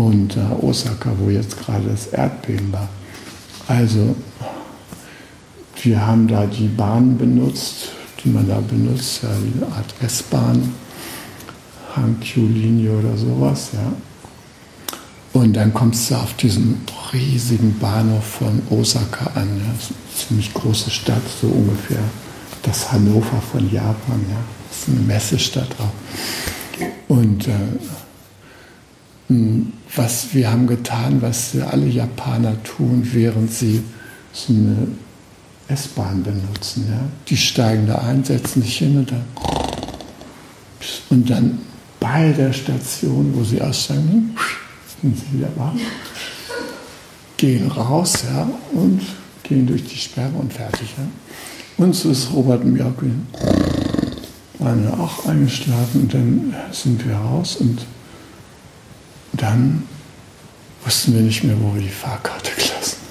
Und 0.02 0.36
äh, 0.36 0.40
Osaka, 0.60 1.10
wo 1.18 1.30
jetzt 1.30 1.58
gerade 1.58 1.88
das 1.88 2.08
Erdbeben 2.08 2.72
war. 2.72 2.88
Also, 3.68 4.14
wir 5.86 6.06
haben 6.06 6.26
da 6.26 6.44
die 6.46 6.68
Bahn 6.68 7.16
benutzt, 7.16 7.90
die 8.22 8.28
man 8.28 8.48
da 8.48 8.60
benutzt, 8.60 9.22
eine 9.24 9.66
Art 9.74 9.94
S-Bahn, 10.02 10.74
Hankyu-Linie 11.94 12.90
oder 12.90 13.16
sowas, 13.16 13.70
ja. 13.72 13.92
Und 15.32 15.54
dann 15.54 15.72
kommst 15.72 16.10
du 16.10 16.14
auf 16.14 16.34
diesen 16.34 16.80
riesigen 17.12 17.78
Bahnhof 17.78 18.24
von 18.24 18.62
Osaka 18.70 19.26
an. 19.34 19.48
Ja. 19.58 19.72
Das 19.74 19.84
ist 19.84 19.90
eine 19.90 20.28
ziemlich 20.28 20.54
große 20.54 20.90
Stadt, 20.90 21.22
so 21.40 21.48
ungefähr 21.48 22.00
das 22.62 22.90
Hannover 22.90 23.40
von 23.52 23.70
Japan. 23.70 24.24
Ja. 24.30 24.36
Das 24.68 24.78
ist 24.78 24.88
eine 24.88 25.00
Messestadt 25.00 25.68
auch. 25.78 25.92
Und 27.08 27.48
äh, 27.48 27.52
was 29.94 30.32
wir 30.32 30.50
haben 30.50 30.66
getan, 30.66 31.20
was 31.20 31.54
alle 31.70 31.86
Japaner 31.86 32.62
tun, 32.62 33.06
während 33.12 33.52
sie 33.52 33.82
so 34.32 34.52
eine 34.54 34.88
S-Bahn 35.68 36.22
benutzen. 36.22 36.86
Ja. 36.88 37.00
Die 37.28 37.36
steigen 37.36 37.86
da 37.86 37.96
ein, 37.96 38.24
setzen 38.24 38.62
sich 38.62 38.78
hin 38.78 38.98
und 38.98 39.10
dann, 39.10 39.24
und 41.10 41.30
dann 41.30 41.58
bei 42.00 42.32
der 42.32 42.52
Station, 42.52 43.32
wo 43.34 43.42
sie 43.42 43.60
aussteigen, 43.60 44.36
sind 45.00 45.16
sie 45.18 45.38
wieder 45.38 45.48
wach, 45.56 45.72
gehen 47.36 47.70
raus 47.70 48.24
ja, 48.32 48.48
und 48.72 49.00
gehen 49.42 49.66
durch 49.66 49.84
die 49.84 49.96
Sperre 49.96 50.32
und 50.34 50.52
fertig. 50.52 50.88
Ja. 50.96 51.04
Und 51.84 51.94
so 51.94 52.10
ist 52.10 52.32
Robert 52.32 52.64
Mjörkin. 52.64 53.26
Waren 54.58 54.84
wir 54.84 54.98
auch 54.98 55.26
eingeschlafen 55.26 56.02
und 56.02 56.14
dann 56.14 56.54
sind 56.72 57.06
wir 57.06 57.14
raus 57.14 57.56
und 57.56 57.84
dann 59.34 59.82
wussten 60.84 61.14
wir 61.14 61.20
nicht 61.20 61.44
mehr, 61.44 61.56
wo 61.60 61.74
wir 61.74 61.82
die 61.82 61.88
Fahrkarte 61.88 62.50
lassen. 62.56 63.05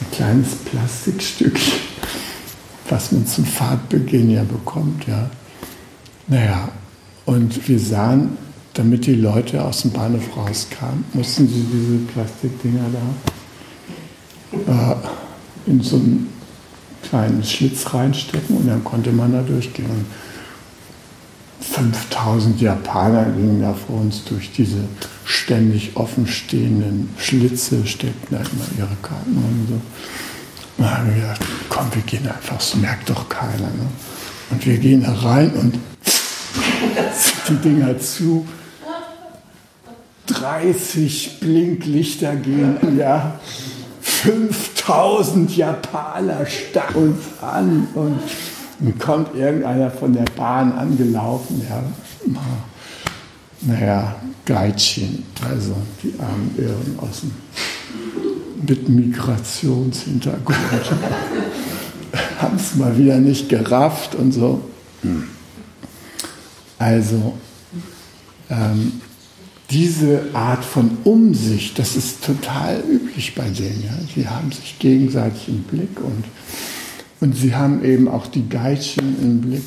Ein 0.00 0.10
kleines 0.12 0.54
Plastikstückchen, 0.56 1.80
was 2.88 3.12
man 3.12 3.26
zum 3.26 3.44
Fahrtbeginn 3.44 4.30
ja 4.30 4.44
bekommt, 4.44 5.06
ja. 5.06 5.30
Naja, 6.28 6.68
und 7.24 7.68
wir 7.68 7.78
sahen, 7.78 8.36
damit 8.74 9.06
die 9.06 9.14
Leute 9.14 9.64
aus 9.64 9.82
dem 9.82 9.92
Bahnhof 9.92 10.36
rauskamen, 10.36 11.04
mussten 11.14 11.48
sie 11.48 11.64
diese 11.72 11.98
Plastikdinger 12.12 12.84
da 12.92 14.92
äh, 14.92 14.96
in 15.70 15.82
so 15.82 15.96
einen 15.96 16.28
kleinen 17.08 17.42
Schlitz 17.42 17.94
reinstecken 17.94 18.56
und 18.56 18.66
dann 18.66 18.84
konnte 18.84 19.12
man 19.12 19.32
da 19.32 19.42
durchgehen. 19.42 19.88
Und 19.88 20.04
5000 21.76 22.58
Japaner 22.58 23.24
gingen 23.24 23.60
da 23.60 23.74
vor 23.74 24.00
uns 24.00 24.24
durch 24.24 24.50
diese 24.50 24.80
ständig 25.26 25.94
offenstehenden 25.94 27.10
Schlitze, 27.18 27.86
steckten 27.86 28.28
da 28.30 28.38
immer 28.38 28.66
ihre 28.78 28.96
Karten 29.02 29.36
und 29.36 29.68
so. 29.68 29.80
Da 30.78 30.96
haben 30.96 31.08
wir 31.08 31.20
gedacht, 31.20 31.40
komm, 31.68 31.94
wir 31.94 32.02
gehen 32.02 32.26
einfach, 32.26 32.56
das 32.56 32.76
merkt 32.76 33.10
doch 33.10 33.28
keiner. 33.28 33.58
Ne? 33.58 33.86
Und 34.50 34.66
wir 34.66 34.78
gehen 34.78 35.02
da 35.02 35.12
rein 35.12 35.50
und 35.50 35.78
die 37.48 37.56
Dinger 37.56 37.98
zu. 37.98 38.46
30 40.28 41.40
Blinklichter 41.40 42.36
gehen, 42.36 42.98
ja. 42.98 43.38
5000 44.00 45.54
Japaner 45.56 46.46
starren 46.46 47.10
uns 47.10 47.42
an 47.42 47.86
und 47.94 48.18
dann 48.78 48.98
kommt 48.98 49.34
irgendeiner 49.34 49.90
von 49.90 50.12
der 50.12 50.24
Bahn 50.36 50.72
angelaufen, 50.72 51.62
ja. 51.68 51.82
Naja, 53.62 54.16
Gaijin, 54.44 55.24
also 55.48 55.76
die 56.02 56.14
armen 56.20 56.54
Irren 56.56 56.98
aus 56.98 57.20
dem 57.20 57.32
mit 58.68 58.88
Migrationshintergrund. 58.88 60.58
Haben 62.38 62.56
es 62.56 62.74
mal 62.74 62.96
wieder 62.96 63.18
nicht 63.18 63.48
gerafft 63.48 64.14
und 64.14 64.32
so. 64.32 64.62
Also, 66.78 67.34
ähm, 68.50 69.00
diese 69.70 70.22
Art 70.32 70.64
von 70.64 70.98
Umsicht, 71.04 71.78
das 71.78 71.96
ist 71.96 72.24
total 72.24 72.82
üblich 72.88 73.34
bei 73.34 73.48
denen. 73.48 73.82
Ja? 73.84 73.92
Sie 74.14 74.28
haben 74.28 74.52
sich 74.52 74.78
gegenseitig 74.78 75.48
im 75.48 75.62
Blick 75.62 76.00
und, 76.00 76.24
und 77.20 77.34
sie 77.36 77.54
haben 77.54 77.84
eben 77.84 78.08
auch 78.08 78.26
die 78.26 78.48
Geitchen 78.48 79.16
im 79.22 79.40
Blick, 79.40 79.64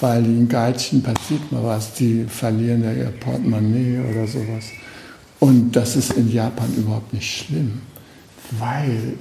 weil 0.00 0.22
den 0.22 0.48
Geitchen 0.48 1.02
passiert 1.02 1.52
mal 1.52 1.64
was, 1.64 1.94
die 1.94 2.24
verlieren 2.28 2.82
ja 2.82 2.92
ihr 2.92 3.12
Portemonnaie 3.20 4.00
oder 4.10 4.26
sowas. 4.26 4.66
Und 5.40 5.72
das 5.72 5.96
ist 5.96 6.14
in 6.14 6.32
Japan 6.32 6.74
überhaupt 6.76 7.12
nicht 7.12 7.30
schlimm 7.30 7.80
weil 8.58 9.14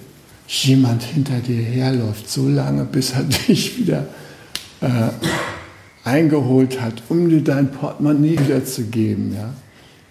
jemand 0.48 1.04
hinter 1.04 1.40
dir 1.40 1.62
herläuft, 1.62 2.30
so 2.30 2.48
lange, 2.50 2.86
bis 2.86 3.12
er 3.12 3.24
dich 3.48 3.78
wieder 3.80 4.08
äh, 4.82 5.10
eingeholt 6.04 6.82
hat, 6.82 7.02
um 7.10 7.30
dir 7.30 7.44
dein 7.44 7.72
Portemonnaie 7.72 8.38
wiederzugeben. 8.40 9.34
Ja? 9.34 9.54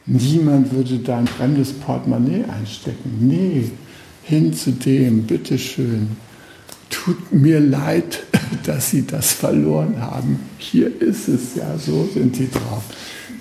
Niemand 0.07 0.73
würde 0.73 0.99
dein 0.99 1.27
fremdes 1.27 1.73
Portemonnaie 1.73 2.45
einstecken. 2.45 3.19
Nee, 3.21 3.71
hin 4.23 4.53
zu 4.53 4.73
dem, 4.73 5.25
bitteschön. 5.25 6.09
Tut 7.05 7.33
mir 7.33 7.59
leid, 7.59 8.23
dass 8.65 8.91
Sie 8.91 9.05
das 9.05 9.33
verloren 9.33 10.01
haben. 10.01 10.39
Hier 10.59 11.01
ist 11.01 11.27
es, 11.27 11.57
ja, 11.57 11.77
so 11.77 12.09
sind 12.15 12.39
die 12.39 12.49
drauf. 12.49 12.85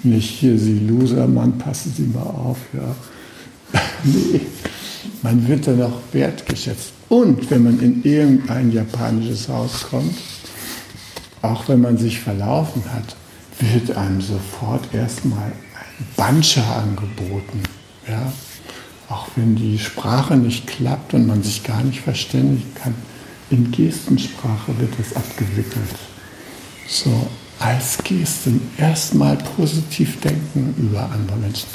Nicht 0.01 0.29
hier, 0.31 0.57
Sie 0.57 0.79
Loser, 0.79 1.27
Mann, 1.27 1.59
passen 1.59 1.93
Sie 1.95 2.07
mal 2.07 2.23
auf, 2.23 2.57
ja. 2.73 2.95
nee, 4.03 4.41
man 5.21 5.47
wird 5.47 5.67
dann 5.67 5.81
auch 5.83 5.99
wertgeschätzt. 6.11 6.91
Und 7.07 7.51
wenn 7.51 7.63
man 7.63 7.79
in 7.79 8.03
irgendein 8.03 8.71
japanisches 8.71 9.47
Haus 9.47 9.87
kommt, 9.89 10.17
auch 11.43 11.67
wenn 11.67 11.81
man 11.81 11.97
sich 11.97 12.19
verlaufen 12.19 12.83
hat, 12.91 13.15
wird 13.59 13.95
einem 13.95 14.21
sofort 14.21 14.91
erstmal 14.91 15.51
ein 15.51 16.05
Bancha 16.15 16.81
angeboten. 16.81 17.61
Ja? 18.07 18.33
Auch 19.09 19.27
wenn 19.35 19.55
die 19.55 19.77
Sprache 19.77 20.35
nicht 20.35 20.65
klappt 20.65 21.13
und 21.13 21.27
man 21.27 21.43
sich 21.43 21.63
gar 21.63 21.83
nicht 21.83 22.01
verständigen 22.01 22.73
kann, 22.73 22.95
in 23.51 23.71
Gestensprache 23.71 24.77
wird 24.79 24.93
das 24.97 25.15
abgewickelt. 25.15 25.95
So, 26.87 27.27
als 27.59 27.97
Gesten 28.03 28.61
erstmal 28.77 29.37
positiv 29.37 30.19
denken 30.21 30.73
über 30.77 31.09
andere 31.11 31.37
Menschen. 31.37 31.67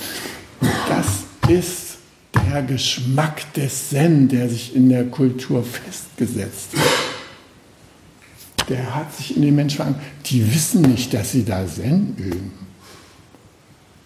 Und 0.61 0.71
das 0.89 1.25
ist 1.49 1.99
der 2.35 2.63
Geschmack 2.63 3.53
des 3.55 3.91
Zen, 3.91 4.29
der 4.29 4.49
sich 4.49 4.75
in 4.75 4.89
der 4.89 5.05
Kultur 5.07 5.63
festgesetzt 5.63 6.71
hat, 6.77 6.83
der 8.69 8.95
hat 8.95 9.15
sich 9.15 9.37
in 9.37 9.43
den 9.43 9.55
Menschen 9.55 9.77
verankert. 9.77 10.03
Die 10.27 10.53
wissen 10.53 10.83
nicht, 10.83 11.15
dass 11.15 11.33
sie 11.33 11.45
da 11.45 11.67
Zen 11.67 12.17
üben. 12.17 12.53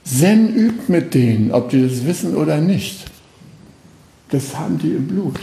Zen 0.05 0.55
übt 0.55 0.93
mit 0.93 1.15
denen, 1.15 1.51
ob 1.53 1.71
die 1.71 1.89
das 1.89 2.05
wissen 2.05 2.37
oder 2.37 2.61
nicht. 2.61 3.07
Das 4.31 4.57
haben 4.57 4.79
die 4.79 4.91
im 4.91 5.07
Blut. 5.07 5.41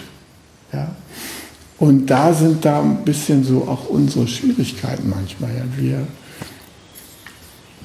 Ja? 0.71 0.95
Und 1.79 2.07
da 2.07 2.33
sind 2.33 2.65
da 2.65 2.81
ein 2.81 3.05
bisschen 3.05 3.43
so 3.43 3.67
auch 3.67 3.87
unsere 3.89 4.27
Schwierigkeiten 4.27 5.09
manchmal. 5.09 5.51
Ja? 5.55 5.63
Wir, 5.77 6.07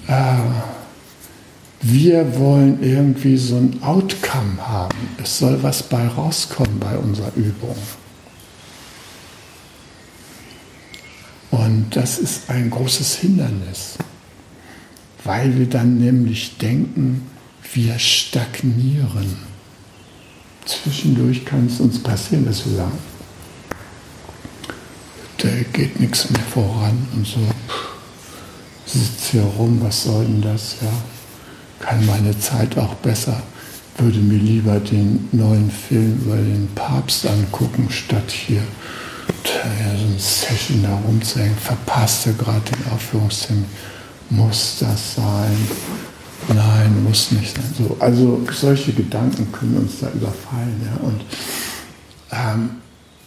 äh, 0.09 0.39
wir 1.83 2.39
wollen 2.39 2.83
irgendwie 2.83 3.37
so 3.37 3.57
ein 3.57 3.83
Outcome 3.83 4.67
haben. 4.67 4.97
Es 5.23 5.39
soll 5.39 5.63
was 5.63 5.83
bei 5.83 6.07
rauskommen 6.07 6.79
bei 6.79 6.97
unserer 6.97 7.33
Übung. 7.37 7.77
Und 11.51 11.95
das 11.95 12.19
ist 12.19 12.49
ein 12.49 12.71
großes 12.71 13.17
Hindernis, 13.17 13.99
weil 15.23 15.59
wir 15.59 15.67
dann 15.67 15.99
nämlich 15.99 16.57
denken, 16.57 17.27
wir 17.75 17.99
stagnieren. 17.99 19.37
Zwischendurch 20.65 21.45
kann 21.45 21.67
es 21.67 21.79
uns 21.79 22.03
passieren, 22.03 22.47
dass 22.47 22.65
wir 22.65 22.77
sagen, 22.77 22.99
da 25.39 25.49
geht 25.73 26.01
nichts 26.01 26.31
mehr 26.31 26.43
voran 26.43 27.07
und 27.15 27.27
so, 27.27 27.41
sitzt 28.87 29.31
hier 29.31 29.43
rum, 29.43 29.81
was 29.83 30.05
soll 30.05 30.25
denn 30.25 30.43
das, 30.43 30.77
ja 30.81 30.93
kann 31.83 32.07
meine 32.07 32.39
Zeit 32.39 32.79
auch 32.79 32.95
besser, 32.95 33.43
würde 33.99 34.19
mir 34.19 34.39
lieber 34.39 34.79
den 34.81 35.29
neuen 35.33 35.71
Film 35.71 36.21
über 36.25 36.37
den 36.37 36.69
Papst 36.75 37.27
angucken, 37.27 37.89
statt 37.91 38.31
hier 38.31 38.63
so 39.45 40.07
ein 40.07 40.19
Session 40.19 40.83
da 40.83 40.97
rumzuhängen. 41.07 41.57
Verpasste 41.57 42.33
gerade 42.33 42.61
den 42.61 42.93
Aufführungstermin. 42.93 43.67
Muss 44.31 44.77
das 44.81 45.17
sein? 45.17 45.57
Nein, 46.49 47.05
muss 47.05 47.33
nicht 47.33 47.55
sein. 47.55 47.75
So, 47.77 47.97
also 48.01 48.41
solche 48.51 48.93
Gedanken 48.93 49.53
können 49.53 49.77
uns 49.77 50.01
da 50.01 50.09
überfallen. 50.09 50.81
Ja. 52.33 52.53
Und 52.53 52.71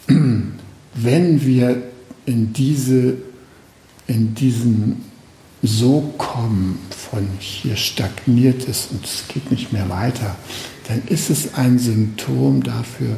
ähm, 0.08 0.54
wenn 0.96 1.46
wir 1.46 1.84
in 2.26 2.54
diese, 2.54 3.16
in 4.08 4.34
diesen 4.36 5.04
so 5.62 6.14
kommen 6.18 6.80
von 6.90 7.28
hier 7.40 7.76
stagniert 7.76 8.68
es 8.68 8.88
und 8.92 9.04
es 9.04 9.24
geht 9.28 9.52
nicht 9.52 9.74
mehr 9.74 9.90
weiter, 9.90 10.36
dann 10.88 11.02
ist 11.08 11.30
es 11.30 11.56
ein 11.56 11.80
Symptom 11.80 12.62
dafür, 12.64 13.18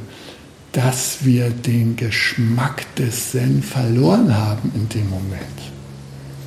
dass 0.72 1.26
wir 1.26 1.50
den 1.50 1.96
Geschmack 1.96 2.96
des 2.96 3.32
Zen 3.32 3.64
verloren 3.64 4.36
haben 4.36 4.72
in 4.76 4.88
dem 4.90 5.10
Moment. 5.10 5.42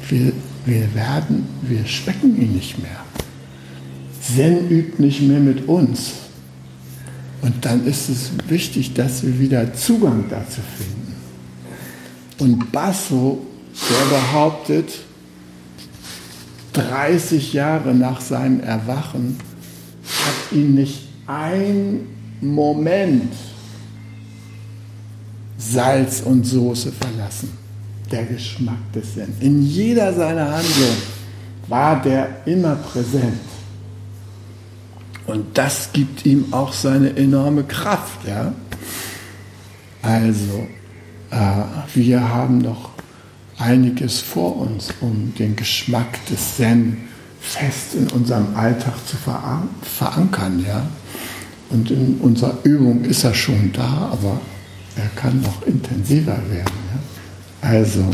Wir, 0.08 0.32
wir 0.64 0.94
werden, 0.94 1.46
wir 1.62 1.84
schmecken 1.86 2.40
ihn 2.40 2.52
nicht 2.52 2.78
mehr. 2.78 3.04
Zen 4.20 4.70
übt 4.70 5.02
nicht 5.02 5.22
mehr 5.22 5.40
mit 5.40 5.68
uns. 5.68 6.12
Und 7.42 7.64
dann 7.64 7.86
ist 7.86 8.08
es 8.08 8.30
wichtig, 8.48 8.94
dass 8.94 9.22
wir 9.22 9.38
wieder 9.38 9.72
Zugang 9.74 10.26
dazu 10.28 10.60
finden. 10.76 11.09
Und 12.40 12.72
Basso, 12.72 13.38
der 13.88 14.16
behauptet, 14.16 14.98
30 16.72 17.52
Jahre 17.52 17.94
nach 17.94 18.20
seinem 18.20 18.60
Erwachen 18.60 19.38
hat 20.04 20.52
ihn 20.56 20.74
nicht 20.74 21.08
ein 21.26 22.06
Moment 22.40 23.32
Salz 25.58 26.22
und 26.22 26.44
Soße 26.44 26.92
verlassen. 26.92 27.52
Der 28.10 28.24
Geschmack 28.24 28.92
des 28.94 29.14
Zen. 29.14 29.32
In 29.40 29.62
jeder 29.62 30.12
seiner 30.12 30.50
Handlungen 30.50 31.02
war 31.68 32.00
der 32.02 32.46
immer 32.46 32.74
präsent. 32.74 33.38
Und 35.26 35.56
das 35.56 35.90
gibt 35.92 36.24
ihm 36.26 36.46
auch 36.52 36.72
seine 36.72 37.14
enorme 37.16 37.62
Kraft. 37.64 38.26
Ja? 38.26 38.52
Also, 40.02 40.66
wir 41.30 42.28
haben 42.28 42.58
noch 42.58 42.90
einiges 43.58 44.20
vor 44.20 44.56
uns, 44.56 44.92
um 45.00 45.34
den 45.38 45.54
Geschmack 45.54 46.24
des 46.26 46.56
Zen 46.56 47.08
fest 47.40 47.94
in 47.94 48.08
unserem 48.08 48.56
Alltag 48.56 48.94
zu 49.06 49.16
verankern. 49.16 50.64
Ja? 50.66 50.86
Und 51.70 51.90
in 51.90 52.18
unserer 52.20 52.58
Übung 52.64 53.04
ist 53.04 53.24
er 53.24 53.34
schon 53.34 53.72
da, 53.72 54.10
aber 54.12 54.40
er 54.96 55.08
kann 55.16 55.40
noch 55.42 55.66
intensiver 55.66 56.38
werden. 56.50 56.74
Ja? 57.62 57.68
Also, 57.68 58.04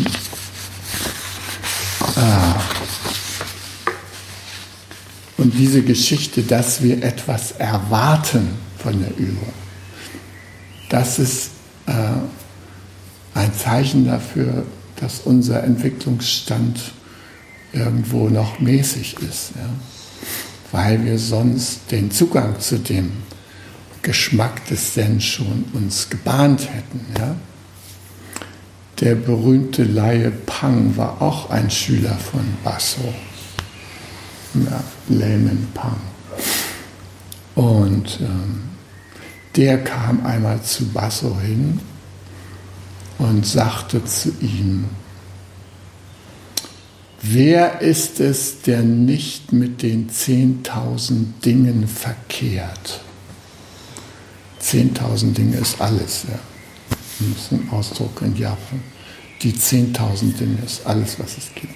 ah, 2.16 2.60
und 5.38 5.56
diese 5.56 5.82
Geschichte, 5.82 6.42
dass 6.42 6.82
wir 6.82 7.02
etwas 7.02 7.52
erwarten 7.52 8.48
von 8.78 9.00
der 9.00 9.16
Übung, 9.16 9.52
das 10.88 11.18
ist 11.18 11.50
äh, 11.86 11.92
ein 13.36 13.52
Zeichen 13.52 14.06
dafür, 14.06 14.64
dass 14.96 15.20
unser 15.20 15.62
Entwicklungsstand 15.62 16.92
irgendwo 17.72 18.30
noch 18.30 18.58
mäßig 18.60 19.16
ist, 19.20 19.50
ja? 19.54 19.68
weil 20.72 21.04
wir 21.04 21.18
sonst 21.18 21.90
den 21.90 22.10
Zugang 22.10 22.58
zu 22.58 22.78
dem 22.78 23.12
Geschmack 24.00 24.64
des 24.66 24.94
Zen 24.94 25.20
schon 25.20 25.66
uns 25.74 26.08
gebahnt 26.08 26.68
hätten. 26.72 27.00
Ja? 27.18 27.36
Der 29.00 29.14
berühmte 29.14 29.84
Laie 29.84 30.30
Pang 30.30 30.96
war 30.96 31.20
auch 31.20 31.50
ein 31.50 31.70
Schüler 31.70 32.16
von 32.16 32.40
Basso, 32.64 33.12
ja, 34.54 34.82
Layman 35.10 35.68
Pang. 35.74 36.00
Und 37.54 38.18
ähm, 38.20 38.62
der 39.56 39.84
kam 39.84 40.24
einmal 40.24 40.62
zu 40.62 40.86
Basso 40.86 41.38
hin 41.38 41.80
und 43.18 43.46
sagte 43.46 44.04
zu 44.04 44.32
ihm, 44.40 44.86
wer 47.22 47.80
ist 47.80 48.20
es, 48.20 48.62
der 48.62 48.82
nicht 48.82 49.52
mit 49.52 49.82
den 49.82 50.10
10.000 50.10 51.40
Dingen 51.44 51.88
verkehrt? 51.88 53.00
10.000 54.62 55.32
Dinge 55.32 55.56
ist 55.58 55.80
alles, 55.80 56.24
ja. 56.28 56.38
Das 57.18 57.38
ist 57.38 57.52
ein 57.52 57.68
Ausdruck 57.70 58.20
in 58.22 58.36
Japan. 58.36 58.82
Die 59.42 59.52
10.000 59.52 60.36
Dinge 60.36 60.58
ist 60.64 60.84
alles, 60.84 61.18
was 61.18 61.38
es 61.38 61.54
gibt. 61.54 61.74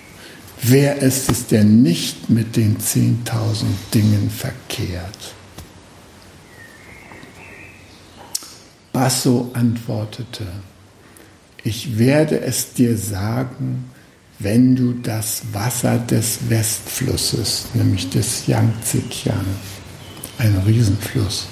Wer 0.63 0.97
ist 0.97 1.31
es, 1.31 1.47
der 1.47 1.65
nicht 1.65 2.29
mit 2.29 2.57
den 2.57 2.77
10.000 2.79 3.65
Dingen 3.95 4.31
verkehrt? 4.31 5.35
Basso 8.93 9.51
antwortete, 9.55 10.47
ich 11.65 11.99
werde 11.99 12.41
es 12.41 12.73
dir 12.73 12.97
sagen, 12.97 13.91
wenn 14.39 14.75
du 14.75 14.95
das 14.95 15.43
Wasser 15.53 15.99
des 15.99 16.49
Westflusses, 16.49 17.67
nämlich 17.75 18.09
des 18.09 18.47
Yangtze-Kiang, 18.47 19.45
ein 20.39 20.57
Riesenfluss, 20.67 21.47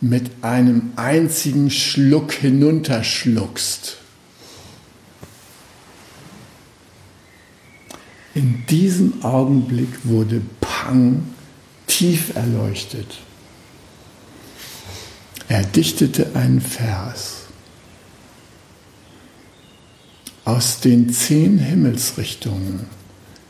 mit 0.00 0.30
einem 0.42 0.92
einzigen 0.96 1.70
Schluck 1.70 2.32
hinunterschluckst. 2.32 3.98
In 8.34 8.64
diesem 8.66 9.24
Augenblick 9.24 10.04
wurde 10.04 10.42
Pang 10.60 11.24
tief 11.86 12.34
erleuchtet. 12.36 13.18
Er 15.48 15.62
dichtete 15.64 16.34
einen 16.34 16.60
Vers. 16.60 17.37
Aus 20.48 20.80
den 20.80 21.12
zehn 21.12 21.58
Himmelsrichtungen 21.58 22.86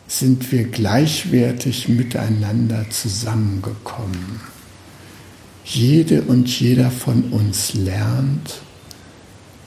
sind 0.08 0.50
wir 0.50 0.64
gleichwertig 0.64 1.88
miteinander 1.88 2.90
zusammengekommen. 2.90 4.40
Jede 5.64 6.22
und 6.22 6.48
jeder 6.48 6.90
von 6.90 7.30
uns 7.30 7.74
lernt, 7.74 8.62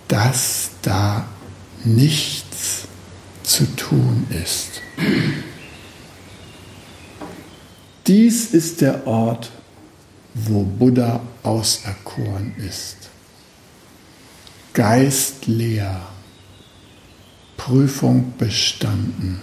dass 0.10 0.72
da 0.82 1.26
nichts 1.86 2.90
zu 3.44 3.66
tun 3.78 4.28
ist. 4.44 4.82
Dies 8.08 8.48
ist 8.48 8.82
der 8.82 9.08
Ort, 9.08 9.52
wo 10.34 10.64
Buddha 10.64 11.22
auserkoren 11.44 12.54
ist. 12.58 12.98
Geist 14.74 15.48
leer, 15.48 16.10
Prüfung 17.64 18.34
bestanden. 18.40 19.40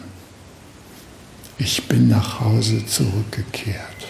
Ich 1.57 1.87
bin 1.87 2.09
nach 2.09 2.41
Hause 2.41 2.85
zurückgekehrt. 2.85 4.09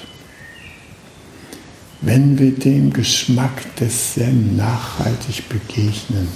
Wenn 2.00 2.38
wir 2.38 2.52
dem 2.52 2.90
Geschmack 2.90 3.76
des 3.76 4.14
Zen 4.14 4.56
nachhaltig 4.56 5.50
begegnen, 5.50 6.26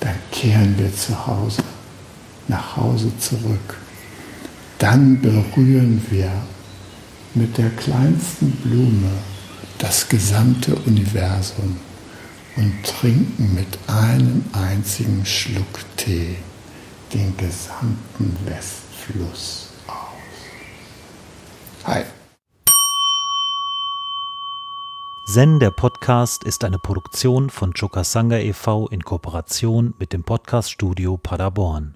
dann 0.00 0.16
kehren 0.32 0.76
wir 0.76 0.92
zu 0.92 1.28
Hause, 1.28 1.62
nach 2.48 2.76
Hause 2.76 3.12
zurück. 3.20 3.78
Dann 4.78 5.20
berühren 5.20 6.04
wir 6.10 6.32
mit 7.34 7.56
der 7.56 7.70
kleinsten 7.70 8.50
Blume 8.50 9.12
das 9.78 10.08
gesamte 10.08 10.74
Universum 10.74 11.76
und 12.56 12.72
trinken 12.82 13.54
mit 13.54 13.78
einem 13.86 14.44
einzigen 14.52 15.24
Schluck 15.24 15.78
Tee 15.96 16.36
den 17.14 17.36
gesamten 17.36 18.36
Westfluss 18.44 19.70
aus. 19.86 21.86
Hi. 21.86 22.02
Zen, 25.24 25.60
der 25.60 25.70
Podcast, 25.70 26.42
ist 26.42 26.64
eine 26.64 26.78
Produktion 26.78 27.50
von 27.50 27.72
Chokasanga 27.72 28.38
e.V. 28.38 28.88
in 28.88 29.04
Kooperation 29.04 29.94
mit 29.98 30.12
dem 30.12 30.24
Podcaststudio 30.24 31.16
Paderborn. 31.16 31.94